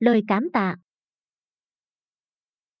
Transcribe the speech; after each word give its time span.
Lời 0.00 0.22
cảm 0.28 0.48
tạ 0.52 0.76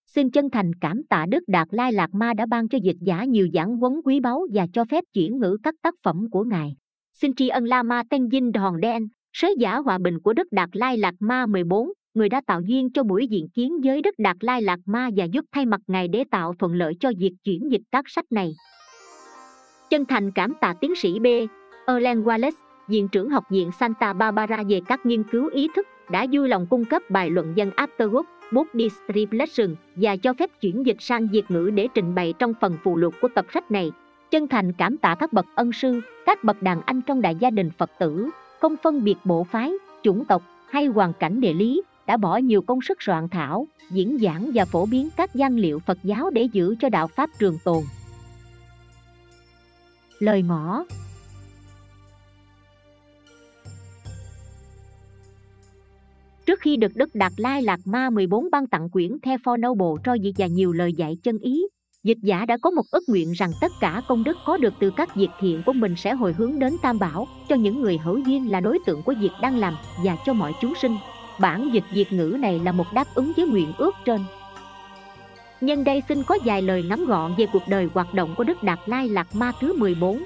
Xin 0.06 0.30
chân 0.30 0.50
thành 0.50 0.72
cảm 0.80 1.02
tạ 1.10 1.26
Đức 1.28 1.44
Đạt 1.46 1.68
Lai 1.70 1.92
Lạt 1.92 2.14
Ma 2.14 2.34
đã 2.34 2.46
ban 2.46 2.68
cho 2.68 2.78
dịch 2.82 2.96
giả 3.00 3.24
nhiều 3.24 3.48
giảng 3.54 3.76
huấn 3.76 3.92
quý 4.04 4.20
báu 4.20 4.46
và 4.52 4.66
cho 4.72 4.84
phép 4.84 5.04
chuyển 5.12 5.38
ngữ 5.38 5.56
các 5.62 5.74
tác 5.82 5.94
phẩm 6.02 6.30
của 6.30 6.44
Ngài. 6.44 6.76
Xin 7.14 7.34
tri 7.34 7.48
ân 7.48 7.64
Lama 7.64 8.02
Tenzin 8.10 8.52
Đòn 8.52 8.80
Đen, 8.80 9.08
sứ 9.32 9.48
giả 9.58 9.76
hòa 9.76 9.98
bình 9.98 10.20
của 10.20 10.32
Đức 10.32 10.52
Đạt 10.52 10.68
Lai 10.72 10.96
Lạt 10.96 11.14
Ma 11.18 11.46
14, 11.46 11.88
người 12.14 12.28
đã 12.28 12.40
tạo 12.46 12.60
duyên 12.60 12.90
cho 12.92 13.02
buổi 13.02 13.26
diện 13.26 13.48
kiến 13.48 13.80
với 13.84 14.02
Đức 14.02 14.14
Đạt 14.18 14.36
Lai 14.40 14.62
Lạt 14.62 14.80
Ma 14.84 15.10
và 15.16 15.24
giúp 15.24 15.44
thay 15.52 15.66
mặt 15.66 15.80
Ngài 15.86 16.08
để 16.08 16.24
tạo 16.30 16.54
thuận 16.58 16.74
lợi 16.74 16.94
cho 17.00 17.12
việc 17.18 17.32
chuyển 17.44 17.70
dịch 17.70 17.82
các 17.92 18.04
sách 18.08 18.32
này. 18.32 18.52
Chân 19.90 20.04
thành 20.04 20.32
cảm 20.34 20.52
tạ 20.60 20.74
tiến 20.80 20.94
sĩ 20.94 21.18
B. 21.18 21.26
Erlen 21.86 22.22
Wallace, 22.22 22.67
Viện 22.88 23.08
trưởng 23.08 23.30
Học 23.30 23.44
viện 23.50 23.70
Santa 23.80 24.12
Barbara 24.12 24.62
về 24.68 24.80
các 24.86 25.06
nghiên 25.06 25.22
cứu 25.22 25.50
ý 25.52 25.68
thức, 25.76 25.86
đã 26.10 26.26
vui 26.32 26.48
lòng 26.48 26.66
cung 26.66 26.84
cấp 26.84 27.02
bài 27.08 27.30
luận 27.30 27.52
dân 27.56 27.70
Afterwork 27.70 28.22
Book 28.52 28.66
Distribution 28.74 29.74
và 29.96 30.16
cho 30.16 30.34
phép 30.34 30.50
chuyển 30.60 30.86
dịch 30.86 30.96
sang 31.00 31.28
Việt 31.28 31.50
ngữ 31.50 31.70
để 31.74 31.88
trình 31.94 32.14
bày 32.14 32.34
trong 32.38 32.54
phần 32.60 32.78
phụ 32.84 32.96
lục 32.96 33.14
của 33.20 33.28
tập 33.34 33.46
sách 33.54 33.70
này. 33.70 33.92
Chân 34.30 34.48
thành 34.48 34.72
cảm 34.72 34.96
tạ 34.96 35.14
các 35.14 35.32
bậc 35.32 35.46
ân 35.54 35.72
sư, 35.72 36.00
các 36.26 36.44
bậc 36.44 36.62
đàn 36.62 36.80
anh 36.80 37.02
trong 37.02 37.20
đại 37.20 37.34
gia 37.34 37.50
đình 37.50 37.70
Phật 37.78 37.90
tử, 37.98 38.30
không 38.60 38.76
phân 38.82 39.04
biệt 39.04 39.16
bộ 39.24 39.44
phái, 39.44 39.72
chủng 40.02 40.24
tộc 40.24 40.42
hay 40.70 40.86
hoàn 40.86 41.12
cảnh 41.12 41.40
địa 41.40 41.52
lý, 41.52 41.82
đã 42.06 42.16
bỏ 42.16 42.36
nhiều 42.36 42.62
công 42.62 42.80
sức 42.80 43.02
soạn 43.02 43.28
thảo, 43.28 43.66
diễn 43.90 44.18
giảng 44.18 44.50
và 44.54 44.64
phổ 44.64 44.86
biến 44.86 45.08
các 45.16 45.30
văn 45.34 45.56
liệu 45.56 45.78
Phật 45.78 45.98
giáo 46.02 46.30
để 46.30 46.42
giữ 46.52 46.76
cho 46.80 46.88
đạo 46.88 47.06
Pháp 47.06 47.30
trường 47.38 47.58
tồn. 47.64 47.82
Lời 50.18 50.42
ngõ 50.42 50.84
Trước 56.48 56.60
khi 56.60 56.76
được 56.76 56.96
Đức 56.96 57.14
Đạt 57.14 57.32
Lai 57.36 57.62
Lạt 57.62 57.80
Ma 57.84 58.10
14 58.10 58.50
ban 58.52 58.66
tặng 58.66 58.90
quyển 58.90 59.20
The 59.22 59.36
Four 59.36 59.68
Noble 59.68 60.02
cho 60.04 60.14
dịch 60.14 60.34
và 60.38 60.46
nhiều 60.46 60.72
lời 60.72 60.92
dạy 60.92 61.16
chân 61.22 61.38
ý, 61.38 61.62
dịch 62.04 62.18
giả 62.22 62.44
đã 62.46 62.56
có 62.62 62.70
một 62.70 62.82
ước 62.90 63.00
nguyện 63.08 63.32
rằng 63.32 63.50
tất 63.60 63.72
cả 63.80 64.02
công 64.08 64.24
đức 64.24 64.36
có 64.46 64.56
được 64.56 64.74
từ 64.80 64.90
các 64.96 65.16
việc 65.16 65.28
thiện 65.40 65.62
của 65.66 65.72
mình 65.72 65.94
sẽ 65.96 66.14
hồi 66.14 66.32
hướng 66.32 66.58
đến 66.58 66.76
Tam 66.82 66.98
Bảo 66.98 67.26
cho 67.48 67.56
những 67.56 67.80
người 67.80 67.98
hữu 67.98 68.18
duyên 68.18 68.50
là 68.50 68.60
đối 68.60 68.78
tượng 68.86 69.02
của 69.02 69.14
việc 69.20 69.30
đang 69.42 69.58
làm 69.58 69.74
và 70.04 70.16
cho 70.26 70.32
mọi 70.32 70.52
chúng 70.60 70.74
sinh. 70.74 70.96
Bản 71.40 71.70
dịch 71.72 71.84
Việt 71.92 72.12
ngữ 72.12 72.36
này 72.40 72.60
là 72.64 72.72
một 72.72 72.86
đáp 72.94 73.06
ứng 73.14 73.32
với 73.36 73.46
nguyện 73.46 73.72
ước 73.78 73.94
trên. 74.04 74.20
Nhân 75.60 75.84
đây 75.84 76.02
xin 76.08 76.22
có 76.22 76.38
vài 76.44 76.62
lời 76.62 76.82
ngắn 76.82 77.06
gọn 77.06 77.34
về 77.38 77.46
cuộc 77.52 77.68
đời 77.68 77.88
hoạt 77.94 78.14
động 78.14 78.34
của 78.36 78.44
Đức 78.44 78.62
Đạt 78.62 78.78
Lai 78.86 79.08
Lạt 79.08 79.26
Ma 79.34 79.52
thứ 79.60 79.74
14. 79.78 80.24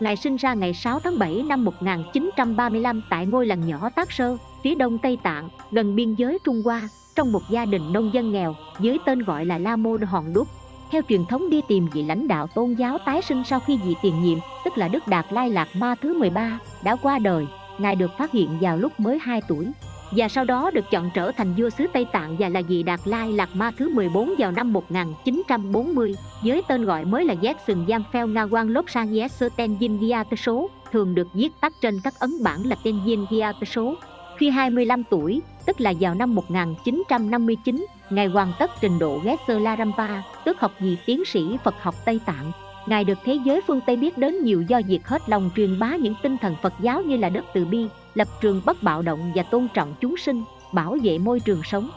Ngài 0.00 0.16
sinh 0.16 0.36
ra 0.36 0.54
ngày 0.54 0.74
6 0.74 1.00
tháng 1.00 1.18
7 1.18 1.42
năm 1.48 1.64
1935 1.64 3.02
tại 3.10 3.26
ngôi 3.26 3.46
làng 3.46 3.66
nhỏ 3.66 3.90
Tác 3.90 4.12
Sơ, 4.12 4.36
phía 4.62 4.74
đông 4.74 4.98
Tây 4.98 5.18
Tạng, 5.22 5.48
gần 5.70 5.96
biên 5.96 6.14
giới 6.14 6.38
Trung 6.44 6.62
Hoa, 6.64 6.88
trong 7.14 7.32
một 7.32 7.42
gia 7.50 7.64
đình 7.64 7.92
nông 7.92 8.10
dân 8.14 8.32
nghèo 8.32 8.54
dưới 8.80 8.98
tên 9.06 9.18
gọi 9.18 9.44
là 9.44 9.58
La 9.58 9.76
Môn 9.76 10.02
Hòn 10.02 10.32
Đúc. 10.34 10.48
Theo 10.90 11.02
truyền 11.08 11.24
thống 11.24 11.50
đi 11.50 11.60
tìm 11.68 11.88
vị 11.92 12.02
lãnh 12.02 12.28
đạo 12.28 12.46
tôn 12.46 12.74
giáo 12.74 12.98
tái 13.06 13.22
sinh 13.22 13.42
sau 13.44 13.60
khi 13.60 13.78
vị 13.84 13.94
tiền 14.02 14.22
nhiệm, 14.22 14.38
tức 14.64 14.78
là 14.78 14.88
Đức 14.88 15.08
Đạt 15.08 15.26
Lai 15.32 15.50
lạc 15.50 15.68
Ma 15.74 15.94
thứ 16.02 16.18
13, 16.18 16.58
đã 16.82 16.96
qua 16.96 17.18
đời. 17.18 17.46
Ngài 17.78 17.96
được 17.96 18.10
phát 18.18 18.32
hiện 18.32 18.58
vào 18.60 18.76
lúc 18.76 19.00
mới 19.00 19.18
2 19.22 19.42
tuổi 19.48 19.66
và 20.10 20.28
sau 20.28 20.44
đó 20.44 20.70
được 20.74 20.84
chọn 20.90 21.10
trở 21.14 21.32
thành 21.32 21.54
vua 21.56 21.70
xứ 21.70 21.86
Tây 21.92 22.06
Tạng 22.12 22.36
và 22.38 22.48
là 22.48 22.62
vị 22.68 22.82
Đạt 22.82 23.00
Lai 23.04 23.32
lạc 23.32 23.56
Ma 23.56 23.70
thứ 23.78 23.94
14 23.94 24.34
vào 24.38 24.52
năm 24.52 24.72
1940 24.72 26.14
với 26.44 26.62
tên 26.68 26.84
gọi 26.84 27.04
mới 27.04 27.24
là 27.24 27.32
Giác 27.32 27.56
Sừng 27.66 27.84
Giam 27.88 28.04
Pheo 28.12 28.26
Nga 28.26 28.46
Quang 28.46 28.68
Lốp 28.68 28.90
Sang 28.90 29.12
Yé 29.14 29.28
Sơ 29.28 29.48
Ten 29.56 29.76
Yin 29.80 29.98
Gia 29.98 30.24
Số 30.36 30.70
thường 30.92 31.14
được 31.14 31.28
viết 31.34 31.48
tắt 31.60 31.72
trên 31.80 32.00
các 32.04 32.14
ấn 32.18 32.30
bản 32.44 32.66
là 32.66 32.76
Ten 32.84 33.00
Yin 33.06 33.24
Gia 33.30 33.52
Số 33.66 33.94
khi 34.38 34.50
25 34.50 35.04
tuổi, 35.10 35.40
tức 35.66 35.80
là 35.80 35.92
vào 36.00 36.14
năm 36.14 36.34
1959, 36.34 37.86
Ngài 38.10 38.26
hoàn 38.26 38.52
tất 38.58 38.70
trình 38.80 38.98
độ 38.98 39.20
Geselarampa, 39.24 40.22
tức 40.44 40.60
học 40.60 40.72
vị 40.80 40.96
tiến 41.06 41.24
sĩ 41.24 41.56
Phật 41.64 41.74
học 41.80 41.94
Tây 42.04 42.20
Tạng. 42.26 42.52
Ngài 42.86 43.04
được 43.04 43.18
thế 43.24 43.38
giới 43.44 43.60
phương 43.66 43.80
Tây 43.86 43.96
biết 43.96 44.18
đến 44.18 44.44
nhiều 44.44 44.62
do 44.62 44.80
việc 44.86 45.06
hết 45.06 45.28
lòng 45.28 45.50
truyền 45.56 45.78
bá 45.78 45.96
những 45.96 46.14
tinh 46.22 46.36
thần 46.40 46.54
Phật 46.62 46.72
giáo 46.80 47.02
như 47.02 47.16
là 47.16 47.28
đất 47.28 47.44
từ 47.54 47.64
bi, 47.64 47.86
lập 48.14 48.28
trường 48.40 48.62
bất 48.64 48.82
bạo 48.82 49.02
động 49.02 49.32
và 49.34 49.42
tôn 49.42 49.68
trọng 49.74 49.94
chúng 50.00 50.16
sinh, 50.16 50.42
bảo 50.72 50.96
vệ 51.02 51.18
môi 51.18 51.40
trường 51.40 51.62
sống. 51.64 51.90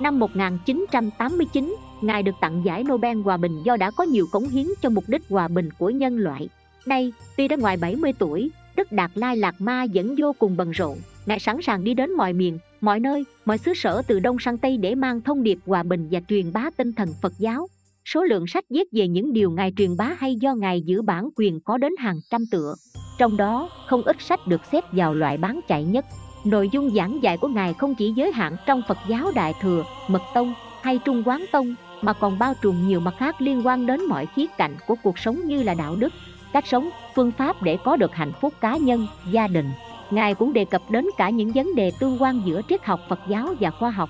Năm 0.00 0.18
1989, 0.18 1.76
Ngài 2.00 2.22
được 2.22 2.34
tặng 2.40 2.62
giải 2.64 2.84
Nobel 2.84 3.20
Hòa 3.20 3.36
Bình 3.36 3.62
do 3.64 3.76
đã 3.76 3.90
có 3.90 4.04
nhiều 4.04 4.26
cống 4.32 4.48
hiến 4.48 4.66
cho 4.82 4.90
mục 4.90 5.04
đích 5.06 5.22
hòa 5.30 5.48
bình 5.48 5.68
của 5.78 5.90
nhân 5.90 6.18
loại. 6.18 6.48
Nay, 6.86 7.12
tuy 7.36 7.48
đã 7.48 7.56
ngoài 7.56 7.76
70 7.76 8.12
tuổi, 8.18 8.50
Đức 8.76 8.92
Đạt 8.92 9.10
Lai 9.14 9.36
Lạt 9.36 9.60
Ma 9.60 9.86
vẫn 9.94 10.14
vô 10.18 10.32
cùng 10.38 10.56
bận 10.56 10.70
rộn. 10.70 10.98
Ngài 11.26 11.38
sẵn 11.38 11.62
sàng 11.62 11.84
đi 11.84 11.94
đến 11.94 12.12
mọi 12.12 12.32
miền, 12.32 12.58
mọi 12.80 13.00
nơi, 13.00 13.24
mọi 13.44 13.58
xứ 13.58 13.74
sở 13.74 14.02
từ 14.02 14.20
Đông 14.20 14.38
sang 14.38 14.58
Tây 14.58 14.76
để 14.76 14.94
mang 14.94 15.20
thông 15.20 15.42
điệp 15.42 15.58
hòa 15.66 15.82
bình 15.82 16.08
và 16.10 16.20
truyền 16.28 16.52
bá 16.52 16.70
tinh 16.76 16.92
thần 16.92 17.08
Phật 17.22 17.32
giáo. 17.38 17.68
Số 18.04 18.22
lượng 18.22 18.46
sách 18.46 18.64
viết 18.70 18.88
về 18.92 19.08
những 19.08 19.32
điều 19.32 19.50
Ngài 19.50 19.72
truyền 19.76 19.96
bá 19.96 20.10
hay 20.18 20.36
do 20.36 20.54
Ngài 20.54 20.80
giữ 20.80 21.02
bản 21.02 21.28
quyền 21.36 21.60
có 21.60 21.78
đến 21.78 21.92
hàng 21.98 22.20
trăm 22.30 22.46
tựa. 22.50 22.74
Trong 23.18 23.36
đó, 23.36 23.70
không 23.86 24.02
ít 24.02 24.16
sách 24.20 24.46
được 24.46 24.60
xếp 24.72 24.84
vào 24.92 25.14
loại 25.14 25.36
bán 25.36 25.60
chạy 25.68 25.84
nhất. 25.84 26.04
Nội 26.44 26.68
dung 26.72 26.94
giảng 26.94 27.22
dạy 27.22 27.36
của 27.36 27.48
Ngài 27.48 27.74
không 27.74 27.94
chỉ 27.94 28.12
giới 28.12 28.32
hạn 28.32 28.56
trong 28.66 28.82
Phật 28.88 28.98
giáo 29.08 29.32
Đại 29.34 29.54
Thừa, 29.62 29.84
Mật 30.08 30.22
Tông 30.34 30.54
hay 30.82 30.98
Trung 31.04 31.22
Quán 31.26 31.44
Tông, 31.52 31.74
mà 32.02 32.12
còn 32.12 32.38
bao 32.38 32.54
trùm 32.62 32.88
nhiều 32.88 33.00
mặt 33.00 33.14
khác 33.18 33.40
liên 33.40 33.66
quan 33.66 33.86
đến 33.86 34.04
mọi 34.08 34.26
khía 34.26 34.46
cạnh 34.58 34.76
của 34.86 34.94
cuộc 35.02 35.18
sống 35.18 35.46
như 35.46 35.62
là 35.62 35.74
đạo 35.74 35.96
đức, 35.96 36.12
cách 36.52 36.66
sống, 36.66 36.90
phương 37.14 37.32
pháp 37.32 37.62
để 37.62 37.78
có 37.84 37.96
được 37.96 38.14
hạnh 38.14 38.32
phúc 38.40 38.54
cá 38.60 38.76
nhân, 38.76 39.06
gia 39.30 39.46
đình. 39.46 39.70
Ngài 40.10 40.34
cũng 40.34 40.52
đề 40.52 40.64
cập 40.64 40.82
đến 40.90 41.06
cả 41.16 41.30
những 41.30 41.52
vấn 41.52 41.74
đề 41.74 41.92
tương 42.00 42.22
quan 42.22 42.42
giữa 42.44 42.60
triết 42.68 42.84
học 42.84 43.00
Phật 43.08 43.20
giáo 43.28 43.54
và 43.60 43.70
khoa 43.70 43.90
học. 43.90 44.08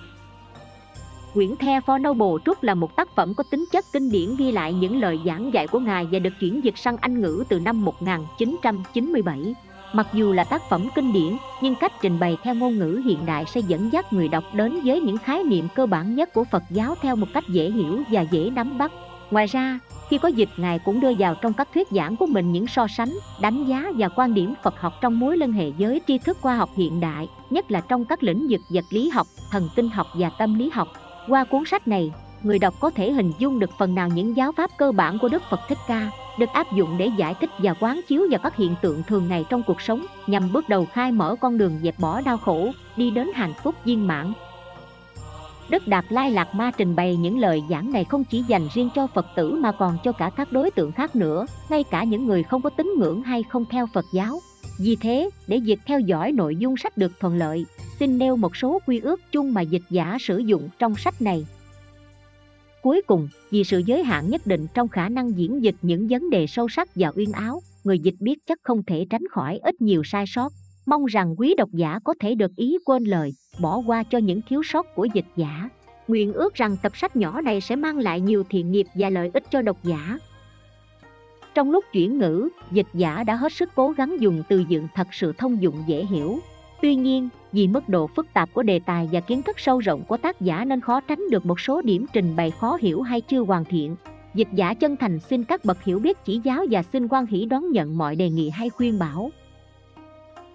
Quyển 1.35 1.57
The 1.57 1.81
For 1.81 2.03
Noble 2.03 2.43
Truth 2.45 2.65
là 2.65 2.75
một 2.75 2.97
tác 2.97 3.09
phẩm 3.17 3.35
có 3.35 3.45
tính 3.51 3.65
chất 3.73 3.85
kinh 3.93 4.11
điển 4.11 4.37
ghi 4.37 4.53
lại 4.53 4.73
những 4.73 5.01
lời 5.01 5.21
giảng 5.25 5.53
dạy 5.55 5.67
của 5.67 5.79
Ngài 5.79 6.07
và 6.11 6.19
được 6.19 6.33
chuyển 6.41 6.65
dịch 6.65 6.79
sang 6.79 6.97
Anh 7.01 7.21
ngữ 7.21 7.45
từ 7.49 7.61
năm 7.61 7.85
1997. 7.85 9.55
Mặc 9.93 10.07
dù 10.13 10.33
là 10.33 10.45
tác 10.45 10.63
phẩm 10.71 10.89
kinh 10.95 11.13
điển, 11.13 11.37
nhưng 11.61 11.75
cách 11.75 11.93
trình 12.03 12.19
bày 12.19 12.37
theo 12.43 12.55
ngôn 12.55 12.79
ngữ 12.79 13.03
hiện 13.05 13.27
đại 13.27 13.45
sẽ 13.47 13.61
dẫn 13.61 13.93
dắt 13.93 14.13
người 14.13 14.29
đọc 14.29 14.45
đến 14.55 14.81
với 14.85 15.01
những 15.01 15.19
khái 15.19 15.45
niệm 15.45 15.69
cơ 15.75 15.87
bản 15.87 16.15
nhất 16.15 16.33
của 16.35 16.45
Phật 16.45 16.63
giáo 16.71 16.95
theo 17.03 17.17
một 17.17 17.27
cách 17.35 17.45
dễ 17.49 17.71
hiểu 17.71 18.03
và 18.11 18.21
dễ 18.21 18.51
nắm 18.51 18.79
bắt. 18.79 18.93
Ngoài 19.31 19.47
ra, 19.47 19.79
khi 20.13 20.19
có 20.19 20.29
dịch 20.29 20.49
Ngài 20.57 20.79
cũng 20.79 21.01
đưa 21.01 21.13
vào 21.19 21.35
trong 21.35 21.53
các 21.53 21.69
thuyết 21.75 21.89
giảng 21.91 22.17
của 22.17 22.27
mình 22.27 22.53
những 22.53 22.67
so 22.67 22.87
sánh, 22.89 23.13
đánh 23.41 23.65
giá 23.65 23.93
và 23.99 24.09
quan 24.09 24.35
điểm 24.35 24.55
Phật 24.63 24.81
học 24.81 24.93
trong 25.01 25.21
mối 25.21 25.37
liên 25.37 25.53
hệ 25.53 25.71
với 25.71 26.01
tri 26.07 26.19
thức 26.19 26.39
khoa 26.41 26.57
học 26.57 26.71
hiện 26.77 27.01
đại, 27.01 27.29
nhất 27.51 27.71
là 27.71 27.81
trong 27.81 28.05
các 28.05 28.23
lĩnh 28.23 28.47
vực 28.51 28.61
vật 28.71 28.85
lý 28.91 29.09
học, 29.09 29.27
thần 29.51 29.69
kinh 29.77 29.89
học 29.89 30.07
và 30.15 30.31
tâm 30.39 30.59
lý 30.59 30.71
học. 30.71 30.89
Qua 31.29 31.45
cuốn 31.45 31.63
sách 31.67 31.89
này, 31.89 32.13
người 32.43 32.59
đọc 32.59 32.75
có 32.81 32.91
thể 32.91 33.13
hình 33.13 33.33
dung 33.39 33.59
được 33.59 33.71
phần 33.79 33.95
nào 33.95 34.09
những 34.09 34.37
giáo 34.37 34.53
pháp 34.53 34.71
cơ 34.79 34.93
bản 34.93 35.19
của 35.19 35.29
Đức 35.29 35.43
Phật 35.51 35.61
Thích 35.69 35.79
Ca, 35.89 36.11
được 36.39 36.49
áp 36.53 36.67
dụng 36.77 36.99
để 36.99 37.11
giải 37.17 37.35
thích 37.41 37.51
và 37.59 37.75
quán 37.81 38.01
chiếu 38.09 38.27
vào 38.31 38.41
các 38.43 38.57
hiện 38.57 38.75
tượng 38.83 39.03
thường 39.03 39.29
ngày 39.29 39.45
trong 39.51 39.63
cuộc 39.63 39.81
sống, 39.81 40.07
nhằm 40.27 40.53
bước 40.53 40.69
đầu 40.69 40.87
khai 40.93 41.13
mở 41.13 41.37
con 41.41 41.59
đường 41.59 41.79
dẹp 41.83 41.99
bỏ 41.99 42.21
đau 42.21 42.37
khổ, 42.37 42.71
đi 42.97 43.11
đến 43.11 43.29
hạnh 43.35 43.53
phúc 43.63 43.75
viên 43.85 44.07
mãn. 44.07 44.33
Đức 45.73 45.89
Đạt 45.89 46.05
Lai 46.09 46.31
Lạt 46.31 46.55
Ma 46.55 46.71
trình 46.79 46.97
bày 46.97 47.17
những 47.17 47.39
lời 47.39 47.63
giảng 47.71 47.93
này 47.93 48.05
không 48.05 48.25
chỉ 48.25 48.43
dành 48.49 48.69
riêng 48.75 48.89
cho 48.95 49.07
Phật 49.07 49.27
tử 49.37 49.53
mà 49.53 49.73
còn 49.73 49.99
cho 50.05 50.13
cả 50.13 50.31
các 50.37 50.53
đối 50.53 50.71
tượng 50.71 50.93
khác 50.93 51.17
nữa, 51.17 51.47
ngay 51.71 51.85
cả 51.85 52.05
những 52.05 52.27
người 52.27 52.43
không 52.43 52.63
có 52.63 52.71
tín 52.71 52.93
ngưỡng 52.99 53.23
hay 53.23 53.43
không 53.43 53.65
theo 53.71 53.87
Phật 53.95 54.05
giáo. 54.15 54.41
Vì 54.79 54.97
thế, 54.97 55.31
để 55.47 55.59
việc 55.59 55.79
theo 55.87 56.01
dõi 56.01 56.33
nội 56.33 56.57
dung 56.57 56.77
sách 56.77 56.97
được 56.97 57.13
thuận 57.21 57.37
lợi, 57.37 57.67
xin 57.99 58.19
nêu 58.19 58.37
một 58.37 58.57
số 58.57 58.79
quy 58.87 59.01
ước 59.01 59.21
chung 59.33 59.55
mà 59.55 59.61
dịch 59.61 59.83
giả 59.91 60.17
sử 60.21 60.39
dụng 60.39 60.69
trong 60.79 60.95
sách 60.97 61.23
này. 61.23 61.47
Cuối 62.83 63.03
cùng, 63.07 63.29
vì 63.51 63.65
sự 63.65 63.79
giới 63.79 64.05
hạn 64.05 64.31
nhất 64.31 64.47
định 64.47 64.67
trong 64.75 64.89
khả 64.89 65.09
năng 65.09 65.39
diễn 65.39 65.63
dịch 65.63 65.77
những 65.83 66.09
vấn 66.09 66.31
đề 66.31 66.47
sâu 66.47 66.69
sắc 66.69 66.89
và 66.95 67.13
uyên 67.15 67.33
áo, 67.33 67.63
người 67.85 67.99
dịch 67.99 68.17
biết 68.21 68.39
chắc 68.47 68.59
không 68.63 68.83
thể 68.83 69.07
tránh 69.11 69.25
khỏi 69.31 69.59
ít 69.63 69.81
nhiều 69.81 70.03
sai 70.05 70.25
sót. 70.27 70.53
Mong 70.87 71.05
rằng 71.05 71.35
quý 71.39 71.55
độc 71.57 71.69
giả 71.73 71.99
có 72.05 72.15
thể 72.21 72.35
được 72.35 72.57
ý 72.57 72.79
quên 72.85 73.05
lời, 73.05 73.35
bỏ 73.61 73.83
qua 73.87 74.03
cho 74.03 74.19
những 74.19 74.41
thiếu 74.49 74.63
sót 74.63 74.87
của 74.95 75.07
dịch 75.15 75.27
giả. 75.37 75.69
Nguyện 76.09 76.33
ước 76.33 76.55
rằng 76.55 76.77
tập 76.83 76.93
sách 76.97 77.17
nhỏ 77.17 77.41
này 77.41 77.61
sẽ 77.61 77.77
mang 77.77 77.99
lại 77.99 78.21
nhiều 78.21 78.45
thiện 78.51 78.73
nghiệp 78.73 78.87
và 78.95 79.11
lợi 79.11 79.31
ích 79.35 79.45
cho 79.51 79.63
độc 79.63 79.77
giả. 79.83 80.19
Trong 81.55 81.71
lúc 81.71 81.85
chuyển 81.93 82.19
ngữ, 82.19 82.49
dịch 82.71 82.87
giả 82.95 83.25
đã 83.25 83.35
hết 83.35 83.53
sức 83.53 83.71
cố 83.75 83.91
gắng 83.91 84.17
dùng 84.21 84.43
từ 84.49 84.65
dựng 84.69 84.89
thật 84.95 85.07
sự 85.13 85.33
thông 85.39 85.63
dụng 85.63 85.85
dễ 85.87 86.05
hiểu. 86.05 86.39
Tuy 86.83 86.95
nhiên, 86.95 87.29
vì 87.53 87.69
mức 87.69 87.89
độ 87.89 88.07
phức 88.07 88.27
tạp 88.35 88.53
của 88.55 88.63
đề 88.63 88.81
tài 88.87 89.09
và 89.13 89.21
kiến 89.21 89.43
thức 89.43 89.59
sâu 89.59 89.79
rộng 89.79 90.05
của 90.09 90.17
tác 90.17 90.41
giả 90.41 90.65
nên 90.65 90.81
khó 90.81 91.01
tránh 91.01 91.31
được 91.31 91.47
một 91.47 91.61
số 91.61 91.83
điểm 91.83 92.07
trình 92.13 92.37
bày 92.37 92.51
khó 92.51 92.79
hiểu 92.81 93.03
hay 93.03 93.21
chưa 93.21 93.41
hoàn 93.41 93.65
thiện. 93.65 93.97
Dịch 94.35 94.49
giả 94.53 94.75
chân 94.75 94.97
thành 94.97 95.21
xin 95.21 95.45
các 95.45 95.65
bậc 95.65 95.85
hiểu 95.85 95.99
biết 95.99 96.25
chỉ 96.25 96.41
giáo 96.45 96.65
và 96.71 96.83
xin 96.83 97.09
quan 97.09 97.27
hỷ 97.27 97.45
đón 97.45 97.73
nhận 97.73 97.99
mọi 97.99 98.17
đề 98.17 98.31
nghị 98.31 98.51
hay 98.51 98.69
khuyên 98.69 98.99
bảo. 98.99 99.31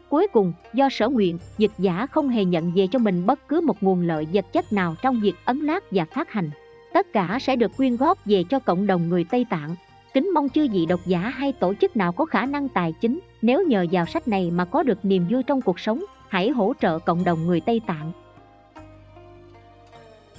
Cuối 0.09 0.27
cùng, 0.33 0.53
do 0.73 0.89
sở 0.89 1.09
nguyện, 1.09 1.37
dịch 1.57 1.71
giả 1.77 2.07
không 2.11 2.29
hề 2.29 2.45
nhận 2.45 2.71
về 2.75 2.87
cho 2.91 2.99
mình 2.99 3.25
bất 3.25 3.47
cứ 3.47 3.61
một 3.61 3.83
nguồn 3.83 4.07
lợi 4.07 4.27
vật 4.33 4.45
chất 4.53 4.73
nào 4.73 4.95
trong 5.01 5.19
việc 5.19 5.35
ấn 5.45 5.59
lát 5.59 5.83
và 5.91 6.05
phát 6.05 6.31
hành. 6.31 6.51
Tất 6.93 7.13
cả 7.13 7.37
sẽ 7.41 7.55
được 7.55 7.77
quyên 7.77 7.97
góp 7.97 8.25
về 8.25 8.43
cho 8.49 8.59
cộng 8.59 8.87
đồng 8.87 9.09
người 9.09 9.25
Tây 9.29 9.45
Tạng. 9.49 9.75
Kính 10.13 10.31
mong 10.33 10.49
chư 10.49 10.67
vị 10.71 10.85
độc 10.85 10.99
giả 11.05 11.19
hay 11.19 11.51
tổ 11.51 11.73
chức 11.73 11.97
nào 11.97 12.11
có 12.11 12.25
khả 12.25 12.45
năng 12.45 12.69
tài 12.69 12.93
chính, 13.01 13.19
nếu 13.41 13.67
nhờ 13.67 13.85
vào 13.91 14.05
sách 14.05 14.27
này 14.27 14.51
mà 14.51 14.65
có 14.65 14.83
được 14.83 15.05
niềm 15.05 15.25
vui 15.29 15.43
trong 15.43 15.61
cuộc 15.61 15.79
sống, 15.79 16.03
hãy 16.27 16.49
hỗ 16.49 16.73
trợ 16.81 16.99
cộng 16.99 17.23
đồng 17.23 17.47
người 17.47 17.61
Tây 17.61 17.81
Tạng. 17.87 18.11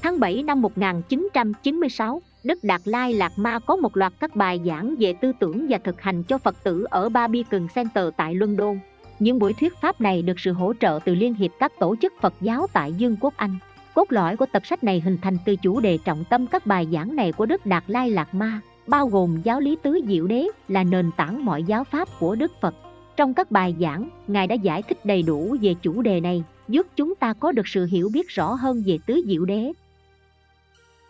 Tháng 0.03 0.21
7 0.21 0.43
năm 0.43 0.63
1996, 0.63 2.23
Đức 2.45 2.65
Đạt 2.65 2.81
Lai 2.85 3.15
Lạt 3.15 3.33
Ma 3.37 3.59
có 3.59 3.77
một 3.77 3.97
loạt 3.97 4.13
các 4.21 4.37
bài 4.37 4.61
giảng 4.67 4.95
về 4.99 5.13
tư 5.13 5.33
tưởng 5.41 5.67
và 5.69 5.79
thực 5.79 6.01
hành 6.01 6.23
cho 6.23 6.39
Phật 6.39 6.65
tử 6.65 6.87
ở 6.91 7.09
Barbican 7.09 7.67
Center 7.75 8.09
tại 8.17 8.35
London. 8.35 8.79
Những 9.19 9.39
buổi 9.39 9.53
thuyết 9.53 9.77
pháp 9.81 10.01
này 10.01 10.23
được 10.23 10.41
sự 10.41 10.53
hỗ 10.53 10.73
trợ 10.81 10.99
từ 11.05 11.15
Liên 11.15 11.35
hiệp 11.35 11.51
các 11.59 11.73
tổ 11.79 11.97
chức 12.03 12.13
Phật 12.21 12.35
giáo 12.41 12.67
tại 12.73 12.93
Dương 12.93 13.17
quốc 13.21 13.35
Anh. 13.37 13.59
Cốt 13.95 14.13
lõi 14.13 14.37
của 14.37 14.47
tập 14.53 14.67
sách 14.67 14.85
này 14.85 15.01
hình 15.01 15.19
thành 15.23 15.39
từ 15.45 15.57
chủ 15.57 15.81
đề 15.81 15.99
trọng 16.05 16.25
tâm 16.31 16.47
các 16.47 16.67
bài 16.67 16.87
giảng 16.93 17.17
này 17.17 17.33
của 17.33 17.47
Đức 17.47 17.67
Đạt 17.67 17.85
Lai 17.87 18.11
Lạt 18.11 18.35
Ma, 18.35 18.61
bao 18.87 19.07
gồm 19.07 19.41
giáo 19.45 19.61
lý 19.61 19.77
tứ 19.83 20.01
diệu 20.07 20.27
đế 20.27 20.47
là 20.69 20.85
nền 20.85 21.11
tảng 21.17 21.45
mọi 21.45 21.63
giáo 21.63 21.85
pháp 21.85 22.09
của 22.21 22.35
Đức 22.35 22.53
Phật. 22.61 22.75
Trong 23.17 23.35
các 23.35 23.51
bài 23.51 23.75
giảng, 23.81 24.09
Ngài 24.27 24.47
đã 24.47 24.55
giải 24.55 24.83
thích 24.83 25.07
đầy 25.07 25.23
đủ 25.23 25.57
về 25.63 25.75
chủ 25.83 26.03
đề 26.03 26.21
này, 26.21 26.45
giúp 26.69 26.87
chúng 26.97 27.15
ta 27.15 27.33
có 27.33 27.53
được 27.53 27.69
sự 27.69 27.85
hiểu 27.85 28.11
biết 28.13 28.29
rõ 28.29 28.55
hơn 28.55 28.83
về 28.87 28.99
tứ 29.07 29.23
diệu 29.27 29.45
đế. 29.45 29.73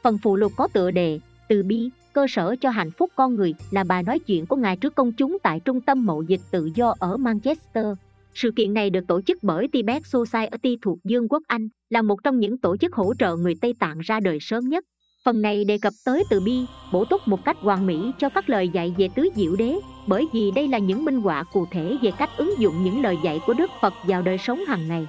Phần 0.03 0.19
phụ 0.23 0.37
lục 0.37 0.53
có 0.57 0.69
tựa 0.69 0.91
đề 0.91 1.21
từ 1.49 1.63
bi, 1.63 1.91
cơ 2.13 2.27
sở 2.29 2.57
cho 2.61 2.71
hạnh 2.71 2.91
phúc 2.91 3.11
con 3.17 3.35
người 3.35 3.55
là 3.71 3.85
bài 3.85 4.03
nói 4.03 4.19
chuyện 4.19 4.47
của 4.47 4.57
Ngài 4.57 4.77
trước 4.77 4.95
công 4.95 5.13
chúng 5.13 5.39
tại 5.43 5.61
Trung 5.61 5.81
tâm 5.81 6.07
Mậu 6.07 6.23
Dịch 6.23 6.41
Tự 6.51 6.71
do 6.75 6.95
ở 6.99 7.17
Manchester. 7.17 7.87
Sự 8.35 8.51
kiện 8.57 8.75
này 8.75 8.91
được 8.91 9.07
tổ 9.09 9.21
chức 9.21 9.39
bởi 9.43 9.69
Tibet 9.69 10.03
Society 10.07 10.79
thuộc 10.83 10.99
Dương 11.05 11.29
quốc 11.29 11.43
Anh, 11.47 11.69
là 11.91 12.03
một 12.03 12.23
trong 12.25 12.39
những 12.39 12.59
tổ 12.59 12.77
chức 12.77 12.95
hỗ 12.95 13.15
trợ 13.19 13.37
người 13.37 13.55
Tây 13.61 13.75
Tạng 13.79 13.99
ra 13.99 14.21
đời 14.21 14.39
sớm 14.41 14.69
nhất. 14.69 14.85
Phần 15.25 15.43
này 15.43 15.65
đề 15.65 15.79
cập 15.79 15.93
tới 16.05 16.25
từ 16.31 16.41
bi, 16.41 16.65
bổ 16.93 17.05
túc 17.05 17.29
một 17.29 17.45
cách 17.45 17.57
hoàn 17.61 17.87
mỹ 17.87 18.13
cho 18.19 18.29
các 18.29 18.51
lời 18.51 18.69
dạy 18.69 18.95
về 18.99 19.09
tứ 19.15 19.29
diệu 19.37 19.57
đế, 19.57 19.79
bởi 20.07 20.27
vì 20.33 20.51
đây 20.51 20.69
là 20.69 20.79
những 20.79 21.05
minh 21.05 21.21
họa 21.21 21.43
cụ 21.53 21.67
thể 21.71 21.97
về 22.03 22.11
cách 22.19 22.31
ứng 22.37 22.55
dụng 22.59 22.85
những 22.85 23.03
lời 23.03 23.17
dạy 23.25 23.41
của 23.47 23.55
Đức 23.55 23.71
Phật 23.81 23.95
vào 24.07 24.23
đời 24.23 24.39
sống 24.39 24.65
hàng 24.69 24.89
ngày. 24.89 25.07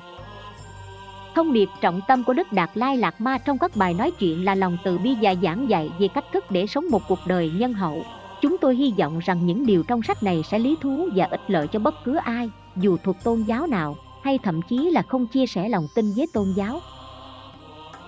Thông 1.40 1.54
điệp 1.54 1.70
trọng 1.82 2.02
tâm 2.08 2.24
của 2.24 2.34
Đức 2.34 2.54
Đạt 2.54 2.70
Lai 2.74 2.98
Lạt 2.98 3.22
Ma 3.22 3.38
trong 3.38 3.58
các 3.58 3.72
bài 3.76 3.94
nói 3.94 4.12
chuyện 4.12 4.46
là 4.46 4.56
lòng 4.56 4.78
từ 4.84 4.98
bi 4.98 5.16
và 5.22 5.36
giảng 5.36 5.70
dạy 5.70 5.90
về 6.00 6.08
cách 6.08 6.26
thức 6.34 6.52
để 6.52 6.68
sống 6.68 6.86
một 6.92 7.02
cuộc 7.08 7.20
đời 7.26 7.52
nhân 7.56 7.74
hậu. 7.74 8.04
Chúng 8.42 8.58
tôi 8.58 8.76
hy 8.76 8.94
vọng 8.98 9.20
rằng 9.20 9.46
những 9.46 9.66
điều 9.66 9.84
trong 9.84 10.04
sách 10.04 10.24
này 10.24 10.44
sẽ 10.52 10.60
lý 10.60 10.76
thú 10.82 11.10
và 11.16 11.26
ích 11.26 11.42
lợi 11.48 11.68
cho 11.68 11.80
bất 11.80 11.96
cứ 12.04 12.16
ai, 12.16 12.50
dù 12.76 12.98
thuộc 13.04 13.16
tôn 13.24 13.44
giáo 13.48 13.68
nào, 13.68 13.96
hay 14.24 14.40
thậm 14.44 14.62
chí 14.62 14.78
là 14.78 15.02
không 15.02 15.28
chia 15.28 15.46
sẻ 15.46 15.70
lòng 15.70 15.88
tin 15.96 16.14
với 16.16 16.28
tôn 16.34 16.46
giáo. 16.56 16.80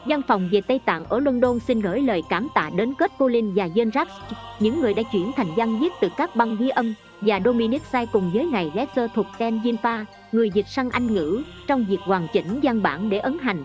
Văn 0.06 0.22
phòng 0.28 0.50
về 0.52 0.62
Tây 0.62 0.80
Tạng 0.80 1.06
ở 1.06 1.20
London 1.20 1.60
xin 1.60 1.80
gửi 1.80 2.02
lời 2.02 2.24
cảm 2.30 2.48
tạ 2.54 2.70
đến 2.76 2.94
Kết 2.94 3.12
Colin 3.18 3.54
và 3.54 3.68
Jen 3.68 3.92
Raps, 3.92 4.12
những 4.60 4.80
người 4.80 4.94
đã 4.94 5.04
chuyển 5.04 5.32
thành 5.36 5.48
văn 5.56 5.80
viết 5.80 5.94
từ 6.02 6.10
các 6.18 6.36
băng 6.36 6.56
ghi 6.56 6.70
âm, 6.70 6.94
và 7.22 7.40
Dominic 7.46 7.82
Sai 7.92 8.06
cùng 8.06 8.32
với 8.34 8.46
ngài 8.46 8.72
Lesser 8.76 9.12
thuộc 9.16 9.26
Ten 9.38 9.60
Jinpa, 9.60 10.06
người 10.32 10.50
dịch 10.54 10.68
sang 10.68 10.90
Anh 10.90 11.14
ngữ, 11.14 11.44
trong 11.68 11.86
việc 11.86 12.00
hoàn 12.00 12.28
chỉnh 12.34 12.60
văn 12.64 12.82
bản 12.82 13.10
để 13.10 13.18
ấn 13.18 13.38
hành. 13.42 13.64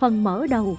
Phần 0.00 0.24
mở 0.24 0.46
đầu 0.50 0.76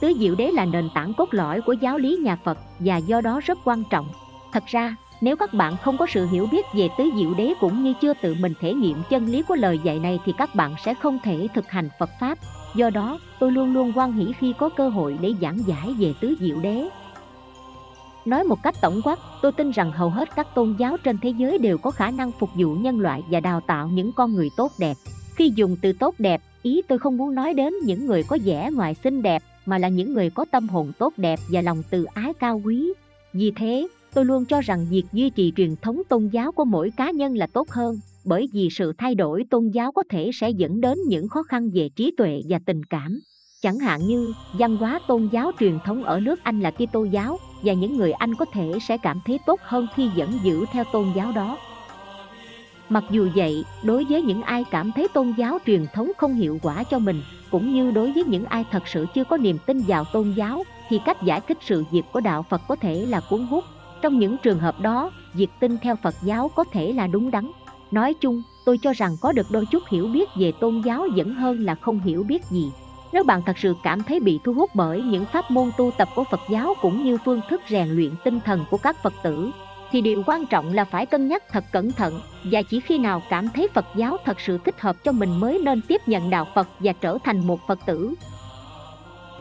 Tứ 0.00 0.12
Diệu 0.18 0.34
Đế 0.34 0.50
là 0.50 0.64
nền 0.64 0.88
tảng 0.94 1.14
cốt 1.14 1.28
lõi 1.30 1.60
của 1.60 1.72
giáo 1.72 1.98
lý 1.98 2.16
nhà 2.16 2.36
Phật 2.44 2.58
và 2.78 2.96
do 2.96 3.20
đó 3.20 3.40
rất 3.44 3.58
quan 3.64 3.82
trọng. 3.90 4.08
Thật 4.52 4.64
ra, 4.66 4.96
nếu 5.20 5.36
các 5.36 5.54
bạn 5.54 5.76
không 5.82 5.98
có 5.98 6.06
sự 6.06 6.26
hiểu 6.26 6.46
biết 6.52 6.66
về 6.74 6.88
tứ 6.98 7.04
diệu 7.16 7.34
đế 7.34 7.52
cũng 7.60 7.82
như 7.82 7.92
chưa 8.00 8.12
tự 8.22 8.34
mình 8.40 8.54
thể 8.60 8.74
nghiệm 8.74 9.02
chân 9.10 9.26
lý 9.26 9.42
của 9.42 9.54
lời 9.54 9.80
dạy 9.84 9.98
này 9.98 10.18
thì 10.24 10.32
các 10.38 10.54
bạn 10.54 10.74
sẽ 10.84 10.94
không 10.94 11.18
thể 11.24 11.48
thực 11.54 11.68
hành 11.68 11.88
Phật 11.98 12.10
Pháp. 12.20 12.38
Do 12.74 12.90
đó, 12.90 13.18
tôi 13.38 13.52
luôn 13.52 13.72
luôn 13.72 13.92
quan 13.94 14.12
hỷ 14.12 14.32
khi 14.38 14.54
có 14.58 14.68
cơ 14.68 14.88
hội 14.88 15.18
để 15.20 15.32
giảng 15.40 15.58
giải 15.66 15.94
về 15.98 16.14
tứ 16.20 16.34
diệu 16.40 16.60
đế. 16.60 16.88
Nói 18.24 18.44
một 18.44 18.62
cách 18.62 18.74
tổng 18.80 19.00
quát, 19.04 19.18
tôi 19.42 19.52
tin 19.52 19.70
rằng 19.70 19.92
hầu 19.92 20.10
hết 20.10 20.36
các 20.36 20.54
tôn 20.54 20.74
giáo 20.78 20.96
trên 20.96 21.18
thế 21.18 21.30
giới 21.38 21.58
đều 21.58 21.78
có 21.78 21.90
khả 21.90 22.10
năng 22.10 22.32
phục 22.32 22.50
vụ 22.54 22.74
nhân 22.74 23.00
loại 23.00 23.22
và 23.30 23.40
đào 23.40 23.60
tạo 23.60 23.88
những 23.88 24.12
con 24.12 24.32
người 24.32 24.48
tốt 24.56 24.72
đẹp. 24.78 24.94
Khi 25.34 25.52
dùng 25.56 25.76
từ 25.82 25.92
tốt 25.92 26.14
đẹp, 26.18 26.42
ý 26.62 26.82
tôi 26.88 26.98
không 26.98 27.16
muốn 27.16 27.34
nói 27.34 27.54
đến 27.54 27.74
những 27.84 28.06
người 28.06 28.22
có 28.22 28.38
vẻ 28.44 28.70
ngoài 28.72 28.94
xinh 29.04 29.22
đẹp, 29.22 29.42
mà 29.66 29.78
là 29.78 29.88
những 29.88 30.14
người 30.14 30.30
có 30.30 30.44
tâm 30.50 30.68
hồn 30.68 30.92
tốt 30.98 31.12
đẹp 31.16 31.38
và 31.50 31.60
lòng 31.60 31.82
từ 31.90 32.04
ái 32.04 32.34
cao 32.34 32.60
quý. 32.64 32.92
Vì 33.32 33.52
thế, 33.56 33.88
tôi 34.14 34.24
luôn 34.24 34.44
cho 34.44 34.60
rằng 34.60 34.86
việc 34.90 35.04
duy 35.12 35.30
trì 35.30 35.52
truyền 35.56 35.76
thống 35.76 36.02
tôn 36.08 36.28
giáo 36.28 36.52
của 36.52 36.64
mỗi 36.64 36.90
cá 36.96 37.10
nhân 37.10 37.36
là 37.36 37.46
tốt 37.46 37.70
hơn 37.70 38.00
bởi 38.26 38.48
vì 38.52 38.68
sự 38.70 38.92
thay 38.98 39.14
đổi 39.14 39.44
tôn 39.50 39.68
giáo 39.68 39.92
có 39.92 40.02
thể 40.10 40.30
sẽ 40.34 40.50
dẫn 40.50 40.80
đến 40.80 40.98
những 41.08 41.28
khó 41.28 41.42
khăn 41.42 41.70
về 41.74 41.88
trí 41.96 42.14
tuệ 42.16 42.42
và 42.48 42.58
tình 42.66 42.84
cảm 42.84 43.20
chẳng 43.62 43.78
hạn 43.78 44.00
như 44.06 44.32
văn 44.58 44.76
hóa 44.76 45.00
tôn 45.08 45.28
giáo 45.32 45.52
truyền 45.60 45.78
thống 45.84 46.04
ở 46.04 46.20
nước 46.20 46.40
Anh 46.42 46.60
là 46.60 46.70
Kitô 46.70 47.04
giáo 47.04 47.38
và 47.62 47.72
những 47.72 47.96
người 47.96 48.12
Anh 48.12 48.34
có 48.34 48.44
thể 48.44 48.72
sẽ 48.88 48.98
cảm 48.98 49.20
thấy 49.26 49.38
tốt 49.46 49.60
hơn 49.62 49.86
khi 49.94 50.08
vẫn 50.16 50.38
giữ 50.42 50.64
theo 50.72 50.84
tôn 50.92 51.06
giáo 51.16 51.32
đó. 51.32 51.58
Mặc 52.88 53.04
dù 53.10 53.28
vậy, 53.34 53.64
đối 53.84 54.04
với 54.04 54.22
những 54.22 54.42
ai 54.42 54.64
cảm 54.70 54.92
thấy 54.92 55.08
tôn 55.08 55.34
giáo 55.38 55.58
truyền 55.66 55.86
thống 55.94 56.12
không 56.18 56.34
hiệu 56.34 56.58
quả 56.62 56.84
cho 56.84 56.98
mình, 56.98 57.22
cũng 57.50 57.74
như 57.74 57.90
đối 57.90 58.12
với 58.12 58.24
những 58.24 58.44
ai 58.44 58.64
thật 58.70 58.82
sự 58.86 59.06
chưa 59.14 59.24
có 59.24 59.36
niềm 59.36 59.58
tin 59.66 59.80
vào 59.80 60.04
tôn 60.12 60.32
giáo, 60.36 60.64
thì 60.88 61.00
cách 61.04 61.22
giải 61.22 61.40
thích 61.48 61.58
sự 61.60 61.84
việc 61.92 62.02
của 62.12 62.20
đạo 62.20 62.44
Phật 62.50 62.60
có 62.68 62.76
thể 62.76 63.06
là 63.06 63.20
cuốn 63.30 63.46
hút 63.46 63.64
trong 64.02 64.18
những 64.18 64.36
trường 64.42 64.58
hợp 64.58 64.80
đó, 64.80 65.10
việc 65.34 65.50
tin 65.60 65.78
theo 65.78 65.96
Phật 65.96 66.14
giáo 66.22 66.50
có 66.56 66.64
thể 66.72 66.92
là 66.92 67.06
đúng 67.06 67.30
đắn. 67.30 67.50
Nói 67.90 68.14
chung, 68.14 68.42
tôi 68.64 68.78
cho 68.78 68.92
rằng 68.92 69.16
có 69.20 69.32
được 69.32 69.46
đôi 69.50 69.66
chút 69.66 69.82
hiểu 69.88 70.08
biết 70.08 70.28
về 70.36 70.52
tôn 70.60 70.82
giáo 70.84 71.06
vẫn 71.16 71.34
hơn 71.34 71.64
là 71.64 71.74
không 71.74 72.00
hiểu 72.00 72.22
biết 72.22 72.44
gì. 72.44 72.70
Nếu 73.12 73.24
bạn 73.24 73.42
thật 73.46 73.58
sự 73.58 73.74
cảm 73.82 74.02
thấy 74.02 74.20
bị 74.20 74.38
thu 74.44 74.52
hút 74.52 74.70
bởi 74.74 75.02
những 75.02 75.24
pháp 75.24 75.50
môn 75.50 75.70
tu 75.76 75.90
tập 75.90 76.08
của 76.14 76.24
Phật 76.24 76.40
giáo 76.50 76.74
cũng 76.80 77.04
như 77.04 77.18
phương 77.24 77.40
thức 77.50 77.60
rèn 77.68 77.88
luyện 77.88 78.10
tinh 78.24 78.40
thần 78.44 78.64
của 78.70 78.78
các 78.78 79.02
Phật 79.02 79.12
tử, 79.22 79.50
thì 79.90 80.00
điều 80.00 80.22
quan 80.26 80.46
trọng 80.46 80.74
là 80.74 80.84
phải 80.84 81.06
cân 81.06 81.28
nhắc 81.28 81.42
thật 81.50 81.64
cẩn 81.72 81.92
thận 81.92 82.20
và 82.44 82.62
chỉ 82.62 82.80
khi 82.80 82.98
nào 82.98 83.22
cảm 83.30 83.48
thấy 83.48 83.68
Phật 83.74 83.86
giáo 83.96 84.16
thật 84.24 84.40
sự 84.40 84.58
thích 84.64 84.80
hợp 84.80 84.96
cho 85.04 85.12
mình 85.12 85.40
mới 85.40 85.60
nên 85.64 85.80
tiếp 85.80 86.00
nhận 86.06 86.30
đạo 86.30 86.46
Phật 86.54 86.68
và 86.80 86.92
trở 86.92 87.18
thành 87.24 87.46
một 87.46 87.60
Phật 87.66 87.78
tử. 87.86 88.14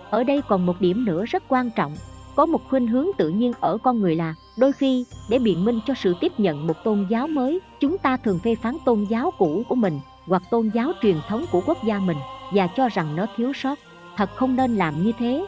Ở 0.09 0.23
đây 0.23 0.41
còn 0.47 0.65
một 0.65 0.81
điểm 0.81 1.05
nữa 1.05 1.25
rất 1.25 1.43
quan 1.47 1.69
trọng, 1.75 1.95
có 2.35 2.45
một 2.45 2.69
khuynh 2.69 2.87
hướng 2.87 3.07
tự 3.17 3.29
nhiên 3.29 3.53
ở 3.59 3.77
con 3.77 4.01
người 4.01 4.15
là, 4.15 4.35
đôi 4.57 4.71
khi, 4.71 5.05
để 5.29 5.39
biện 5.39 5.65
minh 5.65 5.79
cho 5.87 5.93
sự 5.93 6.15
tiếp 6.21 6.31
nhận 6.37 6.67
một 6.67 6.83
tôn 6.83 7.07
giáo 7.09 7.27
mới, 7.27 7.59
chúng 7.79 7.97
ta 7.97 8.17
thường 8.17 8.39
phê 8.39 8.55
phán 8.55 8.77
tôn 8.85 9.05
giáo 9.09 9.31
cũ 9.37 9.63
của 9.69 9.75
mình, 9.75 9.99
hoặc 10.25 10.43
tôn 10.51 10.71
giáo 10.73 10.91
truyền 11.01 11.15
thống 11.27 11.45
của 11.51 11.61
quốc 11.65 11.77
gia 11.83 11.99
mình, 11.99 12.17
và 12.53 12.67
cho 12.67 12.89
rằng 12.89 13.15
nó 13.15 13.25
thiếu 13.37 13.53
sót. 13.53 13.79
Thật 14.17 14.29
không 14.35 14.55
nên 14.55 14.75
làm 14.75 15.03
như 15.03 15.11
thế. 15.19 15.45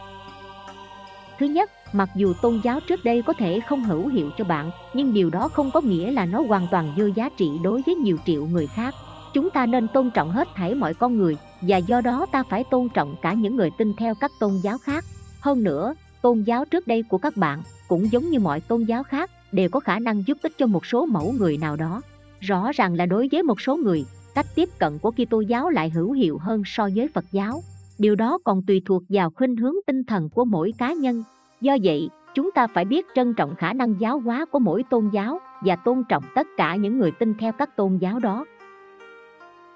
Thứ 1.40 1.46
nhất, 1.46 1.72
mặc 1.94 2.10
dù 2.16 2.34
tôn 2.42 2.62
giáo 2.64 2.80
trước 2.80 3.04
đây 3.04 3.22
có 3.22 3.34
thể 3.34 3.60
không 3.60 3.84
hữu 3.84 4.08
hiệu 4.08 4.30
cho 4.38 4.44
bạn, 4.44 4.72
nhưng 4.94 5.14
điều 5.14 5.30
đó 5.30 5.48
không 5.48 5.72
có 5.72 5.82
nghĩa 5.82 6.12
là 6.12 6.26
nó 6.26 6.42
hoàn 6.48 6.68
toàn 6.72 6.94
vô 6.98 7.06
giá 7.06 7.30
trị 7.30 7.52
đối 7.64 7.82
với 7.86 7.96
nhiều 7.96 8.18
triệu 8.26 8.46
người 8.46 8.68
khác. 8.68 8.96
Chúng 9.34 9.50
ta 9.50 9.66
nên 9.66 9.88
tôn 9.88 10.12
trọng 10.12 10.32
hết 10.32 10.48
thảy 10.56 10.76
mọi 10.76 10.94
con 10.94 11.18
người, 11.18 11.38
và 11.62 11.78
do 11.78 12.02
đó 12.02 12.26
ta 12.32 12.44
phải 12.50 12.64
tôn 12.64 12.90
trọng 12.90 13.16
cả 13.22 13.34
những 13.34 13.56
người 13.56 13.72
tin 13.78 13.94
theo 13.94 14.16
các 14.16 14.32
tôn 14.40 14.52
giáo 14.64 14.78
khác. 14.78 15.06
Hơn 15.42 15.64
nữa 15.64 15.94
tôn 16.28 16.42
giáo 16.42 16.66
trước 16.66 16.88
đây 16.88 17.04
của 17.04 17.18
các 17.18 17.38
bạn, 17.38 17.62
cũng 17.88 18.12
giống 18.12 18.30
như 18.30 18.40
mọi 18.40 18.62
tôn 18.62 18.84
giáo 18.84 19.04
khác, 19.04 19.32
đều 19.52 19.70
có 19.70 19.80
khả 19.80 20.00
năng 20.00 20.24
giúp 20.28 20.38
ích 20.42 20.52
cho 20.58 20.66
một 20.66 20.86
số 20.86 21.06
mẫu 21.06 21.34
người 21.40 21.58
nào 21.58 21.76
đó. 21.76 22.02
Rõ 22.40 22.72
ràng 22.76 22.94
là 22.94 23.06
đối 23.06 23.30
với 23.32 23.44
một 23.44 23.62
số 23.62 23.78
người, 23.78 24.06
cách 24.36 24.46
tiếp 24.56 24.70
cận 24.80 25.00
của 25.00 25.12
Kitô 25.12 25.42
giáo 25.42 25.70
lại 25.70 25.90
hữu 25.90 26.12
hiệu 26.12 26.38
hơn 26.38 26.62
so 26.66 26.90
với 26.96 27.08
Phật 27.08 27.26
giáo. 27.32 27.62
Điều 28.00 28.16
đó 28.16 28.38
còn 28.44 28.62
tùy 28.62 28.82
thuộc 28.86 29.04
vào 29.10 29.30
khuynh 29.30 29.56
hướng 29.56 29.74
tinh 29.88 30.04
thần 30.04 30.30
của 30.30 30.46
mỗi 30.46 30.74
cá 30.78 30.94
nhân. 30.94 31.24
Do 31.62 31.78
vậy, 31.84 32.10
chúng 32.36 32.52
ta 32.52 32.68
phải 32.68 32.86
biết 32.86 33.06
trân 33.16 33.34
trọng 33.34 33.56
khả 33.56 33.74
năng 33.74 33.96
giáo 34.00 34.20
hóa 34.20 34.46
của 34.46 34.60
mỗi 34.60 34.84
tôn 34.90 35.10
giáo 35.14 35.40
và 35.66 35.76
tôn 35.76 36.04
trọng 36.10 36.24
tất 36.36 36.48
cả 36.58 36.76
những 36.76 37.00
người 37.00 37.12
tin 37.12 37.34
theo 37.40 37.52
các 37.52 37.76
tôn 37.76 37.98
giáo 37.98 38.20
đó. 38.20 38.46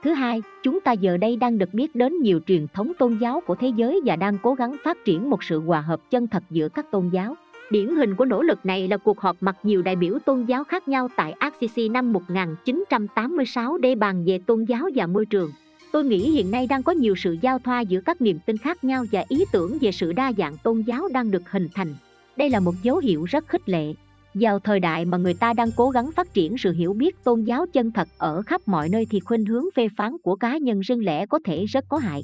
Thứ 0.04 0.14
hai, 0.14 0.42
chúng 0.64 0.82
ta 0.82 0.92
giờ 0.92 1.18
đây 1.18 1.36
đang 1.36 1.58
được 1.58 1.74
biết 1.74 1.96
đến 1.96 2.22
nhiều 2.22 2.40
truyền 2.48 2.68
thống 2.74 2.92
tôn 3.00 3.18
giáo 3.22 3.42
của 3.48 3.56
thế 3.56 3.72
giới 3.76 4.02
và 4.06 4.16
đang 4.16 4.38
cố 4.44 4.54
gắng 4.54 4.76
phát 4.84 4.98
triển 5.06 5.30
một 5.30 5.44
sự 5.44 5.60
hòa 5.60 5.82
hợp 5.82 6.10
chân 6.10 6.28
thật 6.28 6.44
giữa 6.50 6.70
các 6.70 6.92
tôn 6.92 7.10
giáo. 7.10 7.36
Điển 7.70 7.96
hình 7.96 8.16
của 8.16 8.26
nỗ 8.26 8.42
lực 8.42 8.66
này 8.66 8.88
là 8.88 8.98
cuộc 8.98 9.20
họp 9.20 9.44
mặt 9.44 9.58
nhiều 9.64 9.82
đại 9.82 9.96
biểu 9.96 10.20
tôn 10.26 10.46
giáo 10.46 10.64
khác 10.64 10.88
nhau 10.88 11.08
tại 11.16 11.32
ACC 11.32 11.92
năm 11.92 12.14
1986 12.14 13.78
để 13.78 13.96
bàn 13.96 14.24
về 14.26 14.40
tôn 14.46 14.64
giáo 14.64 14.90
và 14.96 15.08
môi 15.08 15.26
trường. 15.26 15.52
Tôi 15.92 16.04
nghĩ 16.04 16.30
hiện 16.30 16.52
nay 16.52 16.68
đang 16.68 16.84
có 16.84 16.92
nhiều 16.92 17.16
sự 17.16 17.38
giao 17.42 17.60
thoa 17.60 17.82
giữa 17.82 18.02
các 18.02 18.22
niềm 18.22 18.40
tin 18.46 18.58
khác 18.58 18.84
nhau 18.84 19.06
và 19.12 19.24
ý 19.30 19.46
tưởng 19.52 19.78
về 19.82 19.92
sự 19.92 20.14
đa 20.14 20.32
dạng 20.38 20.58
tôn 20.64 20.82
giáo 20.82 21.08
đang 21.14 21.32
được 21.32 21.52
hình 21.52 21.68
thành. 21.74 21.96
Đây 22.38 22.50
là 22.50 22.60
một 22.60 22.74
dấu 22.84 22.98
hiệu 22.98 23.24
rất 23.24 23.48
khích 23.48 23.70
lệ 23.70 23.94
vào 24.34 24.60
thời 24.60 24.80
đại 24.80 25.06
mà 25.06 25.18
người 25.18 25.34
ta 25.34 25.54
đang 25.54 25.72
cố 25.76 25.90
gắng 25.90 26.12
phát 26.16 26.34
triển 26.34 26.58
sự 26.58 26.72
hiểu 26.72 26.94
biết 26.94 27.24
tôn 27.24 27.44
giáo 27.44 27.66
chân 27.74 27.92
thật 27.92 28.08
ở 28.18 28.42
khắp 28.42 28.62
mọi 28.66 28.90
nơi 28.90 29.08
thì 29.10 29.20
khuynh 29.20 29.46
hướng 29.46 29.66
phê 29.76 29.88
phán 29.98 30.18
của 30.24 30.36
cá 30.36 30.58
nhân 30.58 30.80
riêng 30.80 31.06
lẻ 31.06 31.26
có 31.26 31.40
thể 31.46 31.66
rất 31.66 31.86
có 31.90 31.98
hại. 31.98 32.24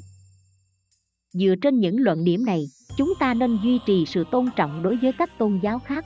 Dựa 1.32 1.54
trên 1.62 1.80
những 1.80 2.00
luận 2.00 2.24
điểm 2.24 2.44
này, 2.44 2.64
chúng 2.96 3.12
ta 3.20 3.34
nên 3.34 3.58
duy 3.62 3.78
trì 3.86 4.04
sự 4.06 4.24
tôn 4.30 4.46
trọng 4.56 4.82
đối 4.82 4.96
với 4.96 5.12
các 5.12 5.38
tôn 5.38 5.58
giáo 5.62 5.78
khác. 5.78 6.04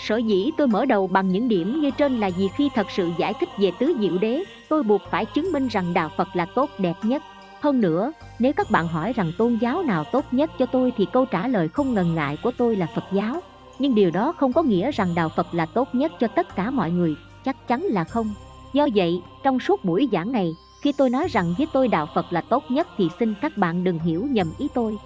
Sở 0.00 0.16
dĩ 0.16 0.50
tôi 0.58 0.66
mở 0.66 0.84
đầu 0.84 1.06
bằng 1.06 1.28
những 1.28 1.48
điểm 1.48 1.80
như 1.80 1.90
trên 1.98 2.20
là 2.20 2.30
vì 2.38 2.48
khi 2.56 2.68
thật 2.74 2.86
sự 2.96 3.10
giải 3.18 3.32
thích 3.40 3.48
về 3.58 3.70
tứ 3.78 3.96
diệu 4.00 4.18
đế, 4.18 4.44
tôi 4.68 4.82
buộc 4.82 5.02
phải 5.10 5.24
chứng 5.24 5.52
minh 5.52 5.68
rằng 5.68 5.94
đạo 5.94 6.10
Phật 6.16 6.28
là 6.34 6.46
tốt 6.54 6.70
đẹp 6.78 6.94
nhất. 7.02 7.22
Hơn 7.60 7.80
nữa, 7.80 8.12
nếu 8.38 8.52
các 8.52 8.70
bạn 8.70 8.88
hỏi 8.88 9.12
rằng 9.12 9.32
tôn 9.38 9.58
giáo 9.60 9.82
nào 9.82 10.04
tốt 10.12 10.24
nhất 10.30 10.50
cho 10.58 10.66
tôi 10.66 10.92
thì 10.96 11.06
câu 11.12 11.24
trả 11.24 11.48
lời 11.48 11.68
không 11.68 11.94
ngần 11.94 12.14
ngại 12.14 12.38
của 12.42 12.50
tôi 12.58 12.76
là 12.76 12.86
Phật 12.94 13.04
giáo 13.12 13.40
nhưng 13.78 13.94
điều 13.94 14.10
đó 14.10 14.32
không 14.32 14.52
có 14.52 14.62
nghĩa 14.62 14.90
rằng 14.90 15.14
đạo 15.14 15.28
phật 15.28 15.46
là 15.52 15.66
tốt 15.66 15.88
nhất 15.92 16.12
cho 16.20 16.26
tất 16.26 16.56
cả 16.56 16.70
mọi 16.70 16.90
người, 16.90 17.16
chắc 17.44 17.68
chắn 17.68 17.82
là 17.82 18.04
không. 18.04 18.34
Do 18.72 18.88
vậy, 18.94 19.22
trong 19.42 19.60
suốt 19.60 19.84
buổi 19.84 20.08
giảng 20.12 20.32
này, 20.32 20.54
khi 20.82 20.92
tôi 20.92 21.10
nói 21.10 21.28
rằng 21.28 21.54
với 21.58 21.66
tôi 21.72 21.88
đạo 21.88 22.08
phật 22.14 22.26
là 22.30 22.40
tốt 22.40 22.64
nhất 22.68 22.88
thì 22.96 23.08
xin 23.18 23.34
các 23.40 23.56
bạn 23.56 23.84
đừng 23.84 23.98
hiểu 23.98 24.26
nhầm 24.30 24.52
ý 24.58 24.68
tôi. 24.74 24.96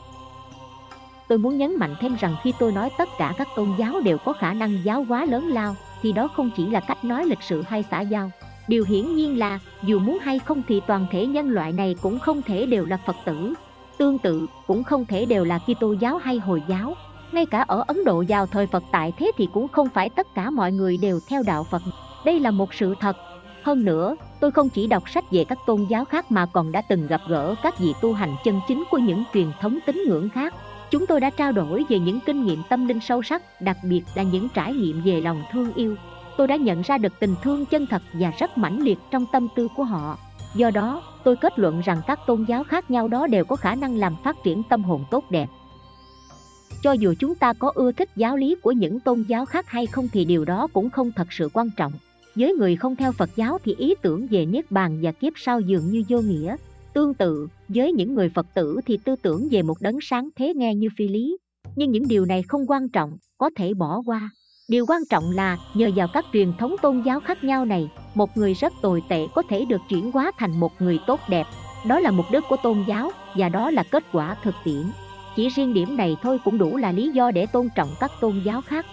Tôi 1.28 1.38
muốn 1.38 1.58
nhấn 1.58 1.76
mạnh 1.76 1.94
thêm 2.00 2.16
rằng 2.20 2.36
khi 2.42 2.52
tôi 2.58 2.72
nói 2.72 2.90
tất 2.98 3.08
cả 3.18 3.34
các 3.38 3.48
tôn 3.56 3.68
giáo 3.78 4.00
đều 4.00 4.18
có 4.18 4.32
khả 4.32 4.52
năng 4.52 4.84
giáo 4.84 5.04
hóa 5.08 5.24
lớn 5.24 5.48
lao, 5.48 5.76
thì 6.02 6.12
đó 6.12 6.28
không 6.28 6.50
chỉ 6.56 6.66
là 6.66 6.80
cách 6.80 7.04
nói 7.04 7.24
lịch 7.26 7.42
sự 7.42 7.62
hay 7.62 7.84
xã 7.90 8.00
giao. 8.00 8.30
Điều 8.68 8.84
hiển 8.84 9.16
nhiên 9.16 9.38
là, 9.38 9.58
dù 9.82 9.98
muốn 9.98 10.18
hay 10.22 10.38
không 10.38 10.62
thì 10.68 10.80
toàn 10.86 11.06
thể 11.10 11.26
nhân 11.26 11.50
loại 11.50 11.72
này 11.72 11.96
cũng 12.02 12.18
không 12.18 12.42
thể 12.42 12.66
đều 12.66 12.84
là 12.84 12.96
phật 13.06 13.16
tử. 13.24 13.54
Tương 13.98 14.18
tự, 14.18 14.46
cũng 14.66 14.84
không 14.84 15.04
thể 15.04 15.24
đều 15.26 15.44
là 15.44 15.58
kitô 15.58 15.92
giáo 15.92 16.18
hay 16.18 16.38
hồi 16.38 16.62
giáo 16.68 16.94
ngay 17.34 17.46
cả 17.46 17.64
ở 17.68 17.84
ấn 17.86 18.04
độ 18.04 18.24
vào 18.28 18.46
thời 18.46 18.66
phật 18.66 18.82
tại 18.92 19.12
thế 19.16 19.32
thì 19.36 19.48
cũng 19.52 19.68
không 19.68 19.88
phải 19.88 20.10
tất 20.10 20.34
cả 20.34 20.50
mọi 20.50 20.72
người 20.72 20.96
đều 20.96 21.20
theo 21.28 21.42
đạo 21.46 21.64
phật. 21.64 21.82
Đây 22.24 22.40
là 22.40 22.50
một 22.50 22.74
sự 22.74 22.94
thật. 23.00 23.16
Hơn 23.62 23.84
nữa, 23.84 24.16
tôi 24.40 24.50
không 24.50 24.68
chỉ 24.68 24.86
đọc 24.86 25.10
sách 25.10 25.24
về 25.30 25.44
các 25.44 25.58
tôn 25.66 25.86
giáo 25.88 26.04
khác 26.04 26.32
mà 26.32 26.46
còn 26.46 26.72
đã 26.72 26.82
từng 26.88 27.06
gặp 27.06 27.20
gỡ 27.28 27.54
các 27.62 27.78
vị 27.78 27.94
tu 28.00 28.12
hành 28.12 28.36
chân 28.44 28.60
chính 28.68 28.84
của 28.90 28.98
những 28.98 29.24
truyền 29.34 29.46
thống 29.60 29.78
tín 29.86 30.02
ngưỡng 30.08 30.28
khác. 30.28 30.54
Chúng 30.90 31.06
tôi 31.06 31.20
đã 31.20 31.30
trao 31.30 31.52
đổi 31.52 31.84
về 31.88 31.98
những 31.98 32.20
kinh 32.26 32.44
nghiệm 32.44 32.62
tâm 32.68 32.88
linh 32.88 33.00
sâu 33.00 33.22
sắc, 33.22 33.42
đặc 33.60 33.76
biệt 33.84 34.02
là 34.14 34.22
những 34.22 34.48
trải 34.48 34.72
nghiệm 34.72 35.02
về 35.04 35.20
lòng 35.20 35.42
thương 35.52 35.74
yêu. 35.74 35.96
Tôi 36.36 36.46
đã 36.46 36.56
nhận 36.56 36.82
ra 36.82 36.98
được 36.98 37.20
tình 37.20 37.34
thương 37.42 37.66
chân 37.66 37.86
thật 37.86 38.02
và 38.12 38.32
rất 38.38 38.58
mãnh 38.58 38.80
liệt 38.82 38.98
trong 39.10 39.26
tâm 39.32 39.48
tư 39.56 39.68
của 39.76 39.84
họ. 39.84 40.18
Do 40.54 40.70
đó, 40.70 41.02
tôi 41.24 41.36
kết 41.36 41.58
luận 41.58 41.80
rằng 41.80 42.00
các 42.06 42.20
tôn 42.26 42.44
giáo 42.48 42.64
khác 42.64 42.90
nhau 42.90 43.08
đó 43.08 43.26
đều 43.26 43.44
có 43.44 43.56
khả 43.56 43.74
năng 43.74 43.96
làm 43.96 44.16
phát 44.24 44.36
triển 44.44 44.62
tâm 44.62 44.82
hồn 44.82 45.04
tốt 45.10 45.24
đẹp 45.30 45.46
cho 46.82 46.92
dù 46.92 47.14
chúng 47.18 47.34
ta 47.34 47.52
có 47.52 47.72
ưa 47.74 47.92
thích 47.92 48.10
giáo 48.16 48.36
lý 48.36 48.56
của 48.62 48.72
những 48.72 49.00
tôn 49.00 49.24
giáo 49.28 49.46
khác 49.46 49.68
hay 49.68 49.86
không 49.86 50.08
thì 50.12 50.24
điều 50.24 50.44
đó 50.44 50.68
cũng 50.72 50.90
không 50.90 51.12
thật 51.12 51.32
sự 51.32 51.48
quan 51.52 51.70
trọng. 51.76 51.92
Với 52.34 52.54
người 52.54 52.76
không 52.76 52.96
theo 52.96 53.12
phật 53.12 53.30
giáo 53.36 53.58
thì 53.64 53.74
ý 53.78 53.94
tưởng 54.02 54.26
về 54.30 54.46
niết 54.46 54.70
bàn 54.70 54.98
và 55.02 55.12
kiếp 55.12 55.32
sau 55.36 55.60
dường 55.60 55.90
như 55.90 56.04
vô 56.08 56.20
nghĩa. 56.20 56.56
Tương 56.94 57.14
tự, 57.14 57.48
với 57.68 57.92
những 57.92 58.14
người 58.14 58.30
phật 58.34 58.46
tử 58.54 58.80
thì 58.86 58.96
tư 58.96 59.16
tưởng 59.22 59.48
về 59.50 59.62
một 59.62 59.80
đấng 59.80 59.98
sáng 60.02 60.28
thế 60.36 60.54
nghe 60.54 60.74
như 60.74 60.88
phi 60.96 61.08
lý. 61.08 61.36
Nhưng 61.76 61.90
những 61.90 62.08
điều 62.08 62.24
này 62.24 62.42
không 62.42 62.66
quan 62.66 62.88
trọng, 62.88 63.18
có 63.38 63.50
thể 63.56 63.74
bỏ 63.74 64.02
qua. 64.06 64.30
Điều 64.68 64.86
quan 64.86 65.02
trọng 65.10 65.24
là, 65.30 65.58
nhờ 65.74 65.90
vào 65.96 66.08
các 66.12 66.24
truyền 66.32 66.52
thống 66.58 66.76
tôn 66.82 67.02
giáo 67.02 67.20
khác 67.20 67.44
nhau 67.44 67.64
này, 67.64 67.90
một 68.14 68.36
người 68.36 68.54
rất 68.54 68.72
tồi 68.82 69.02
tệ 69.08 69.26
có 69.34 69.42
thể 69.48 69.64
được 69.64 69.80
chuyển 69.88 70.12
hóa 70.12 70.32
thành 70.38 70.60
một 70.60 70.72
người 70.78 70.98
tốt 71.06 71.20
đẹp. 71.28 71.46
Đó 71.86 72.00
là 72.00 72.10
mục 72.10 72.26
đích 72.32 72.42
của 72.48 72.56
tôn 72.62 72.84
giáo, 72.88 73.10
và 73.36 73.48
đó 73.48 73.70
là 73.70 73.82
kết 73.82 74.04
quả 74.12 74.36
thực 74.42 74.54
tiễn 74.64 74.82
chỉ 75.36 75.48
riêng 75.48 75.74
điểm 75.74 75.96
này 75.96 76.16
thôi 76.22 76.38
cũng 76.44 76.58
đủ 76.58 76.76
là 76.76 76.92
lý 76.92 77.10
do 77.10 77.30
để 77.30 77.46
tôn 77.46 77.68
trọng 77.74 77.88
các 78.00 78.10
tôn 78.20 78.40
giáo 78.44 78.60
khác. 78.60 78.86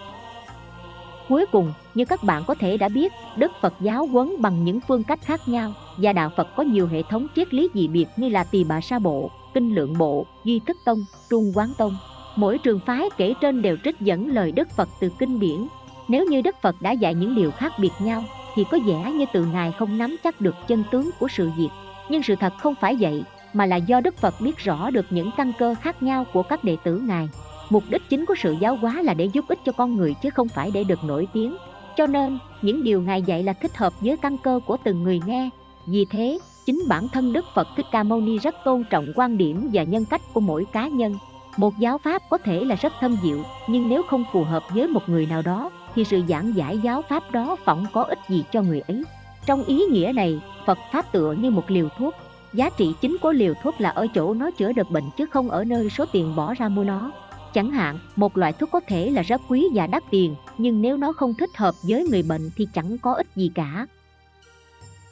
Cuối 1.30 1.46
cùng, 1.46 1.74
như 1.96 2.06
các 2.06 2.24
bạn 2.24 2.44
có 2.48 2.56
thể 2.56 2.78
đã 2.78 2.90
biết, 2.90 3.14
đức 3.36 3.52
phật 3.62 3.74
giáo 3.80 4.08
quấn 4.14 4.36
bằng 4.42 4.64
những 4.64 4.80
phương 4.88 5.04
cách 5.04 5.20
khác 5.22 5.48
nhau. 5.48 5.74
Và 5.98 6.14
đạo 6.14 6.32
phật 6.38 6.48
có 6.56 6.64
nhiều 6.64 6.88
hệ 6.88 7.04
thống 7.04 7.28
triết 7.36 7.54
lý 7.54 7.70
dị 7.74 7.88
biệt 7.88 8.06
như 8.18 8.30
là 8.30 8.44
tỳ 8.44 8.64
bà 8.64 8.82
sa 8.82 9.00
bộ, 9.00 9.32
kinh 9.54 9.76
lượng 9.76 9.98
bộ, 9.98 10.26
duy 10.44 10.60
thức 10.60 10.78
tông, 10.86 11.06
trung 11.30 11.52
quán 11.56 11.70
tông. 11.78 11.98
Mỗi 12.36 12.58
trường 12.58 12.80
phái 12.80 13.10
kể 13.18 13.34
trên 13.42 13.62
đều 13.62 13.78
trích 13.84 14.00
dẫn 14.00 14.28
lời 14.28 14.52
đức 14.52 14.70
phật 14.70 14.90
từ 15.00 15.10
kinh 15.20 15.40
điển. 15.40 15.68
Nếu 16.08 16.26
như 16.26 16.42
đức 16.42 16.56
phật 16.62 16.82
đã 16.82 16.92
dạy 16.92 17.14
những 17.14 17.36
điều 17.36 17.52
khác 17.52 17.74
biệt 17.80 17.92
nhau, 18.00 18.24
thì 18.56 18.64
có 18.72 18.80
vẻ 18.86 19.12
như 19.12 19.26
từ 19.34 19.46
ngài 19.46 19.72
không 19.72 19.98
nắm 19.98 20.16
chắc 20.24 20.42
được 20.42 20.56
chân 20.68 20.84
tướng 20.92 21.10
của 21.20 21.28
sự 21.28 21.50
việc. 21.58 21.70
Nhưng 22.10 22.24
sự 22.24 22.36
thật 22.36 22.54
không 22.58 22.76
phải 22.76 22.98
vậy 23.00 23.24
mà 23.54 23.66
là 23.66 23.76
do 23.76 24.02
đức 24.02 24.18
phật 24.18 24.42
biết 24.42 24.58
rõ 24.58 24.90
được 24.90 25.06
những 25.10 25.32
căn 25.38 25.52
cơ 25.60 25.76
khác 25.82 26.04
nhau 26.04 26.26
của 26.34 26.44
các 26.44 26.64
đệ 26.64 26.78
tử 26.84 27.00
ngài. 27.00 27.30
Mục 27.70 27.84
đích 27.90 28.02
chính 28.10 28.26
của 28.26 28.36
sự 28.38 28.56
giáo 28.60 28.76
hóa 28.76 29.02
là 29.02 29.14
để 29.14 29.26
giúp 29.26 29.46
ích 29.48 29.60
cho 29.66 29.72
con 29.72 29.96
người 29.96 30.14
chứ 30.22 30.30
không 30.30 30.48
phải 30.48 30.72
để 30.74 30.84
được 30.84 31.04
nổi 31.04 31.28
tiếng. 31.34 31.56
Cho 31.98 32.08
nên, 32.08 32.40
những 32.62 32.84
điều 32.84 33.02
ngài 33.02 33.22
dạy 33.22 33.44
là 33.44 33.54
thích 33.54 33.78
hợp 33.78 33.94
với 34.02 34.18
căn 34.18 34.38
cơ 34.38 34.60
của 34.66 34.78
từng 34.84 35.04
người 35.04 35.22
nghe. 35.26 35.50
Vì 35.86 36.06
thế, 36.06 36.40
chính 36.66 36.84
bản 36.90 37.08
thân 37.08 37.34
đức 37.34 37.46
phật 37.56 37.68
thích 37.78 37.86
ca 37.92 38.04
mâu 38.04 38.22
ni 38.22 38.38
rất 38.38 38.56
tôn 38.66 38.84
trọng 38.90 39.08
quan 39.16 39.38
điểm 39.38 39.70
và 39.74 39.84
nhân 39.84 40.06
cách 40.06 40.22
của 40.34 40.40
mỗi 40.40 40.66
cá 40.74 40.88
nhân. 40.88 41.16
Một 41.58 41.74
giáo 41.80 41.98
pháp 41.98 42.22
có 42.30 42.38
thể 42.38 42.64
là 42.64 42.76
rất 42.76 42.94
thâm 43.00 43.18
diệu, 43.24 43.38
nhưng 43.68 43.90
nếu 43.90 44.04
không 44.04 44.24
phù 44.34 44.44
hợp 44.44 44.64
với 44.74 44.88
một 44.88 45.10
người 45.10 45.26
nào 45.26 45.42
đó, 45.42 45.72
thì 45.96 46.04
sự 46.04 46.22
giảng 46.30 46.56
giải 46.56 46.78
giáo 46.78 47.02
pháp 47.10 47.32
đó 47.32 47.56
phỏng 47.66 47.86
có 47.94 48.04
ích 48.04 48.20
gì 48.30 48.44
cho 48.52 48.62
người 48.62 48.80
ấy. 48.80 49.04
Trong 49.46 49.64
ý 49.64 49.86
nghĩa 49.86 50.12
này, 50.16 50.40
phật 50.66 50.78
pháp 50.92 51.12
tựa 51.12 51.34
như 51.34 51.50
một 51.50 51.64
liều 51.68 51.88
thuốc 51.98 52.16
giá 52.58 52.70
trị 52.78 52.94
chính 53.02 53.18
của 53.22 53.32
liều 53.32 53.54
thuốc 53.64 53.82
là 53.82 53.90
ở 53.90 54.08
chỗ 54.16 54.34
nó 54.34 54.52
chữa 54.52 54.74
được 54.74 54.92
bệnh 54.92 55.04
chứ 55.18 55.26
không 55.26 55.50
ở 55.50 55.64
nơi 55.64 55.90
số 55.90 56.06
tiền 56.12 56.36
bỏ 56.36 56.54
ra 56.54 56.70
mua 56.70 56.84
nó. 56.84 57.12
Chẳng 57.54 57.72
hạn, 57.72 58.00
một 58.16 58.38
loại 58.38 58.54
thuốc 58.54 58.70
có 58.72 58.80
thể 58.88 59.10
là 59.10 59.22
rất 59.22 59.42
quý 59.50 59.66
và 59.74 59.88
đắt 59.88 60.04
tiền, 60.12 60.36
nhưng 60.58 60.82
nếu 60.82 60.98
nó 60.98 61.14
không 61.14 61.34
thích 61.34 61.50
hợp 61.56 61.76
với 61.84 62.04
người 62.04 62.24
bệnh 62.24 62.50
thì 62.56 62.68
chẳng 62.74 62.98
có 62.98 63.14
ích 63.14 63.28
gì 63.36 63.52
cả. 63.56 63.88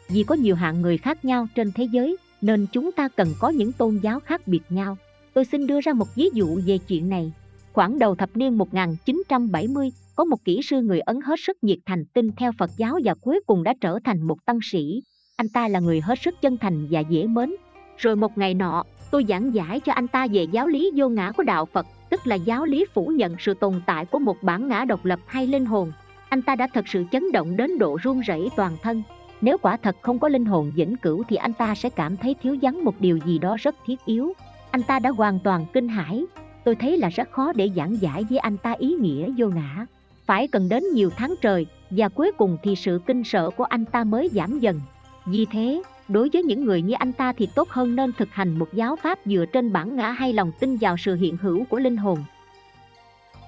Vì 0.09 0.23
có 0.23 0.35
nhiều 0.35 0.55
hạng 0.55 0.81
người 0.81 0.97
khác 0.97 1.25
nhau 1.25 1.47
trên 1.55 1.71
thế 1.71 1.87
giới, 1.91 2.17
nên 2.41 2.67
chúng 2.71 2.91
ta 2.91 3.07
cần 3.07 3.27
có 3.39 3.49
những 3.49 3.71
tôn 3.71 3.99
giáo 4.03 4.19
khác 4.19 4.41
biệt 4.47 4.61
nhau. 4.69 4.97
Tôi 5.33 5.45
xin 5.45 5.67
đưa 5.67 5.81
ra 5.81 5.93
một 5.93 6.15
ví 6.15 6.29
dụ 6.33 6.59
về 6.65 6.77
chuyện 6.77 7.09
này. 7.09 7.31
Khoảng 7.73 7.99
đầu 7.99 8.15
thập 8.15 8.37
niên 8.37 8.57
1970 8.57 9.91
có 10.15 10.25
một 10.25 10.45
kỹ 10.45 10.61
sư 10.63 10.81
người 10.81 10.99
Ấn 10.99 11.19
hết 11.21 11.35
sức 11.47 11.63
nhiệt 11.63 11.79
thành, 11.85 12.05
tin 12.05 12.31
theo 12.37 12.51
Phật 12.57 12.71
giáo 12.77 12.99
và 13.03 13.13
cuối 13.13 13.39
cùng 13.47 13.63
đã 13.63 13.73
trở 13.81 13.99
thành 14.03 14.21
một 14.21 14.45
tăng 14.45 14.59
sĩ 14.63 15.01
anh 15.37 15.49
ta 15.49 15.67
là 15.67 15.79
người 15.79 16.01
hết 16.01 16.19
sức 16.21 16.35
chân 16.41 16.57
thành 16.57 16.87
và 16.91 16.99
dễ 16.99 17.27
mến. 17.27 17.53
Rồi 17.97 18.15
một 18.15 18.37
ngày 18.37 18.53
nọ, 18.53 18.83
tôi 19.11 19.25
giảng 19.29 19.53
giải 19.53 19.79
cho 19.79 19.93
anh 19.93 20.07
ta 20.07 20.27
về 20.31 20.43
giáo 20.43 20.67
lý 20.67 20.91
vô 20.95 21.09
ngã 21.09 21.31
của 21.31 21.43
đạo 21.43 21.65
Phật, 21.65 21.87
tức 22.09 22.27
là 22.27 22.35
giáo 22.35 22.65
lý 22.65 22.85
phủ 22.93 23.07
nhận 23.07 23.35
sự 23.39 23.53
tồn 23.53 23.81
tại 23.85 24.05
của 24.05 24.19
một 24.19 24.37
bản 24.43 24.67
ngã 24.67 24.85
độc 24.85 25.05
lập 25.05 25.19
hay 25.25 25.47
linh 25.47 25.65
hồn. 25.65 25.91
Anh 26.29 26.41
ta 26.41 26.55
đã 26.55 26.67
thật 26.73 26.87
sự 26.87 27.03
chấn 27.11 27.31
động 27.31 27.57
đến 27.57 27.77
độ 27.77 27.97
run 28.03 28.19
rẩy 28.19 28.49
toàn 28.55 28.77
thân. 28.81 29.03
Nếu 29.41 29.57
quả 29.57 29.77
thật 29.77 29.95
không 30.01 30.19
có 30.19 30.27
linh 30.27 30.45
hồn 30.45 30.71
vĩnh 30.75 30.95
cửu 30.97 31.23
thì 31.27 31.35
anh 31.35 31.53
ta 31.53 31.75
sẽ 31.75 31.89
cảm 31.89 32.17
thấy 32.17 32.35
thiếu 32.41 32.57
vắng 32.61 32.83
một 32.83 32.95
điều 32.99 33.19
gì 33.25 33.39
đó 33.39 33.57
rất 33.59 33.75
thiết 33.85 34.05
yếu. 34.05 34.33
Anh 34.71 34.83
ta 34.83 34.99
đã 34.99 35.09
hoàn 35.09 35.39
toàn 35.39 35.65
kinh 35.73 35.87
hãi. 35.87 36.25
Tôi 36.63 36.75
thấy 36.75 36.97
là 36.97 37.09
rất 37.09 37.31
khó 37.31 37.53
để 37.53 37.69
giảng 37.75 38.01
giải 38.01 38.23
với 38.29 38.37
anh 38.37 38.57
ta 38.57 38.75
ý 38.79 38.93
nghĩa 38.93 39.31
vô 39.37 39.47
ngã. 39.47 39.85
Phải 40.25 40.47
cần 40.47 40.69
đến 40.69 40.83
nhiều 40.93 41.09
tháng 41.17 41.35
trời, 41.41 41.65
và 41.89 42.09
cuối 42.09 42.31
cùng 42.37 42.57
thì 42.63 42.75
sự 42.75 43.01
kinh 43.07 43.23
sợ 43.23 43.49
của 43.49 43.63
anh 43.63 43.85
ta 43.85 44.03
mới 44.03 44.29
giảm 44.33 44.59
dần 44.59 44.81
vì 45.25 45.45
thế, 45.51 45.81
đối 46.07 46.29
với 46.33 46.43
những 46.43 46.65
người 46.65 46.81
như 46.81 46.93
anh 46.93 47.13
ta 47.13 47.33
thì 47.33 47.47
tốt 47.55 47.69
hơn 47.69 47.95
nên 47.95 48.11
thực 48.13 48.29
hành 48.31 48.59
một 48.59 48.73
giáo 48.73 48.95
pháp 48.95 49.19
dựa 49.25 49.45
trên 49.53 49.73
bản 49.73 49.95
ngã 49.95 50.11
hay 50.11 50.33
lòng 50.33 50.51
tin 50.59 50.77
vào 50.77 50.97
sự 50.97 51.15
hiện 51.15 51.37
hữu 51.37 51.65
của 51.65 51.79
linh 51.79 51.97
hồn. 51.97 52.23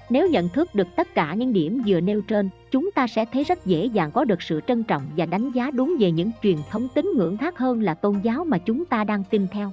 Nếu 0.09 0.27
nhận 0.27 0.49
thức 0.49 0.75
được 0.75 0.87
tất 0.95 1.15
cả 1.15 1.33
những 1.33 1.53
điểm 1.53 1.81
vừa 1.87 1.99
nêu 1.99 2.21
trên, 2.21 2.49
chúng 2.71 2.91
ta 2.91 3.07
sẽ 3.07 3.25
thấy 3.25 3.43
rất 3.43 3.65
dễ 3.65 3.85
dàng 3.85 4.11
có 4.11 4.25
được 4.25 4.41
sự 4.41 4.61
trân 4.67 4.83
trọng 4.83 5.03
và 5.17 5.25
đánh 5.25 5.51
giá 5.51 5.71
đúng 5.71 5.95
về 5.99 6.11
những 6.11 6.31
truyền 6.43 6.57
thống 6.69 6.87
tín 6.95 7.11
ngưỡng 7.15 7.37
khác 7.37 7.57
hơn 7.57 7.81
là 7.81 7.93
tôn 7.93 8.19
giáo 8.23 8.45
mà 8.45 8.57
chúng 8.57 8.85
ta 8.85 9.03
đang 9.03 9.23
tin 9.23 9.47
theo. 9.51 9.71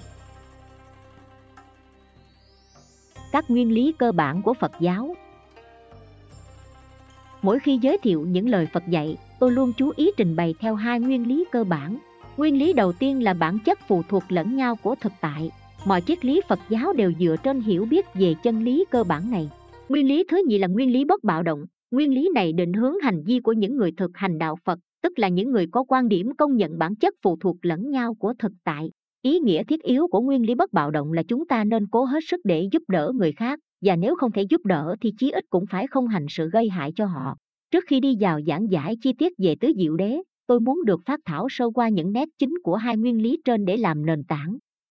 Các 3.32 3.50
nguyên 3.50 3.72
lý 3.72 3.94
cơ 3.98 4.12
bản 4.12 4.42
của 4.42 4.54
phật 4.54 4.72
giáo. 4.80 5.16
Mỗi 7.42 7.58
khi 7.58 7.78
giới 7.82 7.98
thiệu 7.98 8.26
những 8.28 8.48
lời 8.48 8.68
phật 8.72 8.82
dạy 8.88 9.16
tôi 9.40 9.52
luôn 9.52 9.72
chú 9.76 9.92
ý 9.96 10.10
trình 10.16 10.36
bày 10.36 10.54
theo 10.60 10.74
hai 10.74 11.00
nguyên 11.00 11.28
lý 11.28 11.44
cơ 11.52 11.64
bản. 11.64 11.98
Nguyên 12.36 12.58
lý 12.58 12.72
đầu 12.72 12.92
tiên 12.92 13.22
là 13.22 13.34
bản 13.34 13.58
chất 13.64 13.78
phụ 13.88 14.02
thuộc 14.08 14.22
lẫn 14.28 14.56
nhau 14.56 14.76
của 14.76 14.94
thực 14.94 15.12
tại. 15.20 15.50
Mọi 15.86 16.00
triết 16.00 16.24
lý 16.24 16.40
phật 16.48 16.58
giáo 16.68 16.92
đều 16.92 17.12
dựa 17.20 17.36
trên 17.42 17.60
hiểu 17.60 17.84
biết 17.84 18.06
về 18.14 18.34
chân 18.42 18.64
lý 18.64 18.84
cơ 18.90 19.04
bản 19.04 19.30
này. 19.30 19.50
Nguyên 19.88 20.08
lý 20.08 20.24
thứ 20.28 20.42
nhì 20.46 20.58
là 20.58 20.66
nguyên 20.66 20.92
lý 20.92 21.04
bất 21.04 21.24
bạo 21.24 21.42
động. 21.42 21.66
Nguyên 21.90 22.14
lý 22.14 22.30
này 22.34 22.52
định 22.52 22.72
hướng 22.72 22.94
hành 23.02 23.22
vi 23.26 23.40
của 23.40 23.52
những 23.52 23.76
người 23.76 23.92
thực 23.96 24.10
hành 24.14 24.38
đạo 24.38 24.56
phật, 24.64 24.78
tức 25.02 25.18
là 25.18 25.28
những 25.28 25.52
người 25.52 25.66
có 25.72 25.84
quan 25.88 26.08
điểm 26.08 26.36
công 26.38 26.56
nhận 26.56 26.78
bản 26.78 26.94
chất 26.94 27.14
phụ 27.22 27.36
thuộc 27.40 27.56
lẫn 27.62 27.90
nhau 27.90 28.14
của 28.14 28.34
thực 28.38 28.52
tại. 28.64 28.90
Ý 29.22 29.38
nghĩa 29.38 29.64
thiết 29.64 29.82
yếu 29.82 30.08
của 30.08 30.20
nguyên 30.20 30.46
lý 30.46 30.54
bất 30.54 30.72
bạo 30.72 30.90
động 30.90 31.12
là 31.12 31.22
chúng 31.28 31.46
ta 31.46 31.64
nên 31.64 31.86
cố 31.86 32.04
hết 32.04 32.20
sức 32.26 32.40
để 32.44 32.68
giúp 32.72 32.82
đỡ 32.88 33.12
người 33.14 33.32
khác, 33.32 33.58
và 33.82 33.96
nếu 33.96 34.14
không 34.14 34.32
thể 34.32 34.42
giúp 34.42 34.60
đỡ 34.64 34.96
thì 35.00 35.12
chí 35.18 35.30
ít 35.30 35.44
cũng 35.50 35.64
phải 35.70 35.86
không 35.86 36.08
hành 36.08 36.26
sự 36.28 36.50
gây 36.52 36.68
hại 36.68 36.92
cho 36.96 37.06
họ 37.06 37.36
trước 37.74 37.84
khi 37.86 38.00
đi 38.00 38.16
vào 38.20 38.40
giảng 38.46 38.70
giải 38.70 38.96
chi 39.02 39.12
tiết 39.12 39.32
về 39.38 39.54
tứ 39.60 39.72
diệu 39.76 39.96
đế, 39.96 40.22
tôi 40.46 40.60
muốn 40.60 40.84
được 40.84 41.00
phát 41.06 41.20
thảo 41.24 41.46
sâu 41.50 41.72
qua 41.72 41.88
những 41.88 42.12
nét 42.12 42.28
chính 42.38 42.54
của 42.62 42.76
hai 42.76 42.96
nguyên 42.96 43.22
lý 43.22 43.38
trên 43.44 43.64
để 43.64 43.76
làm 43.76 44.06
nền 44.06 44.24
tảng. 44.24 44.58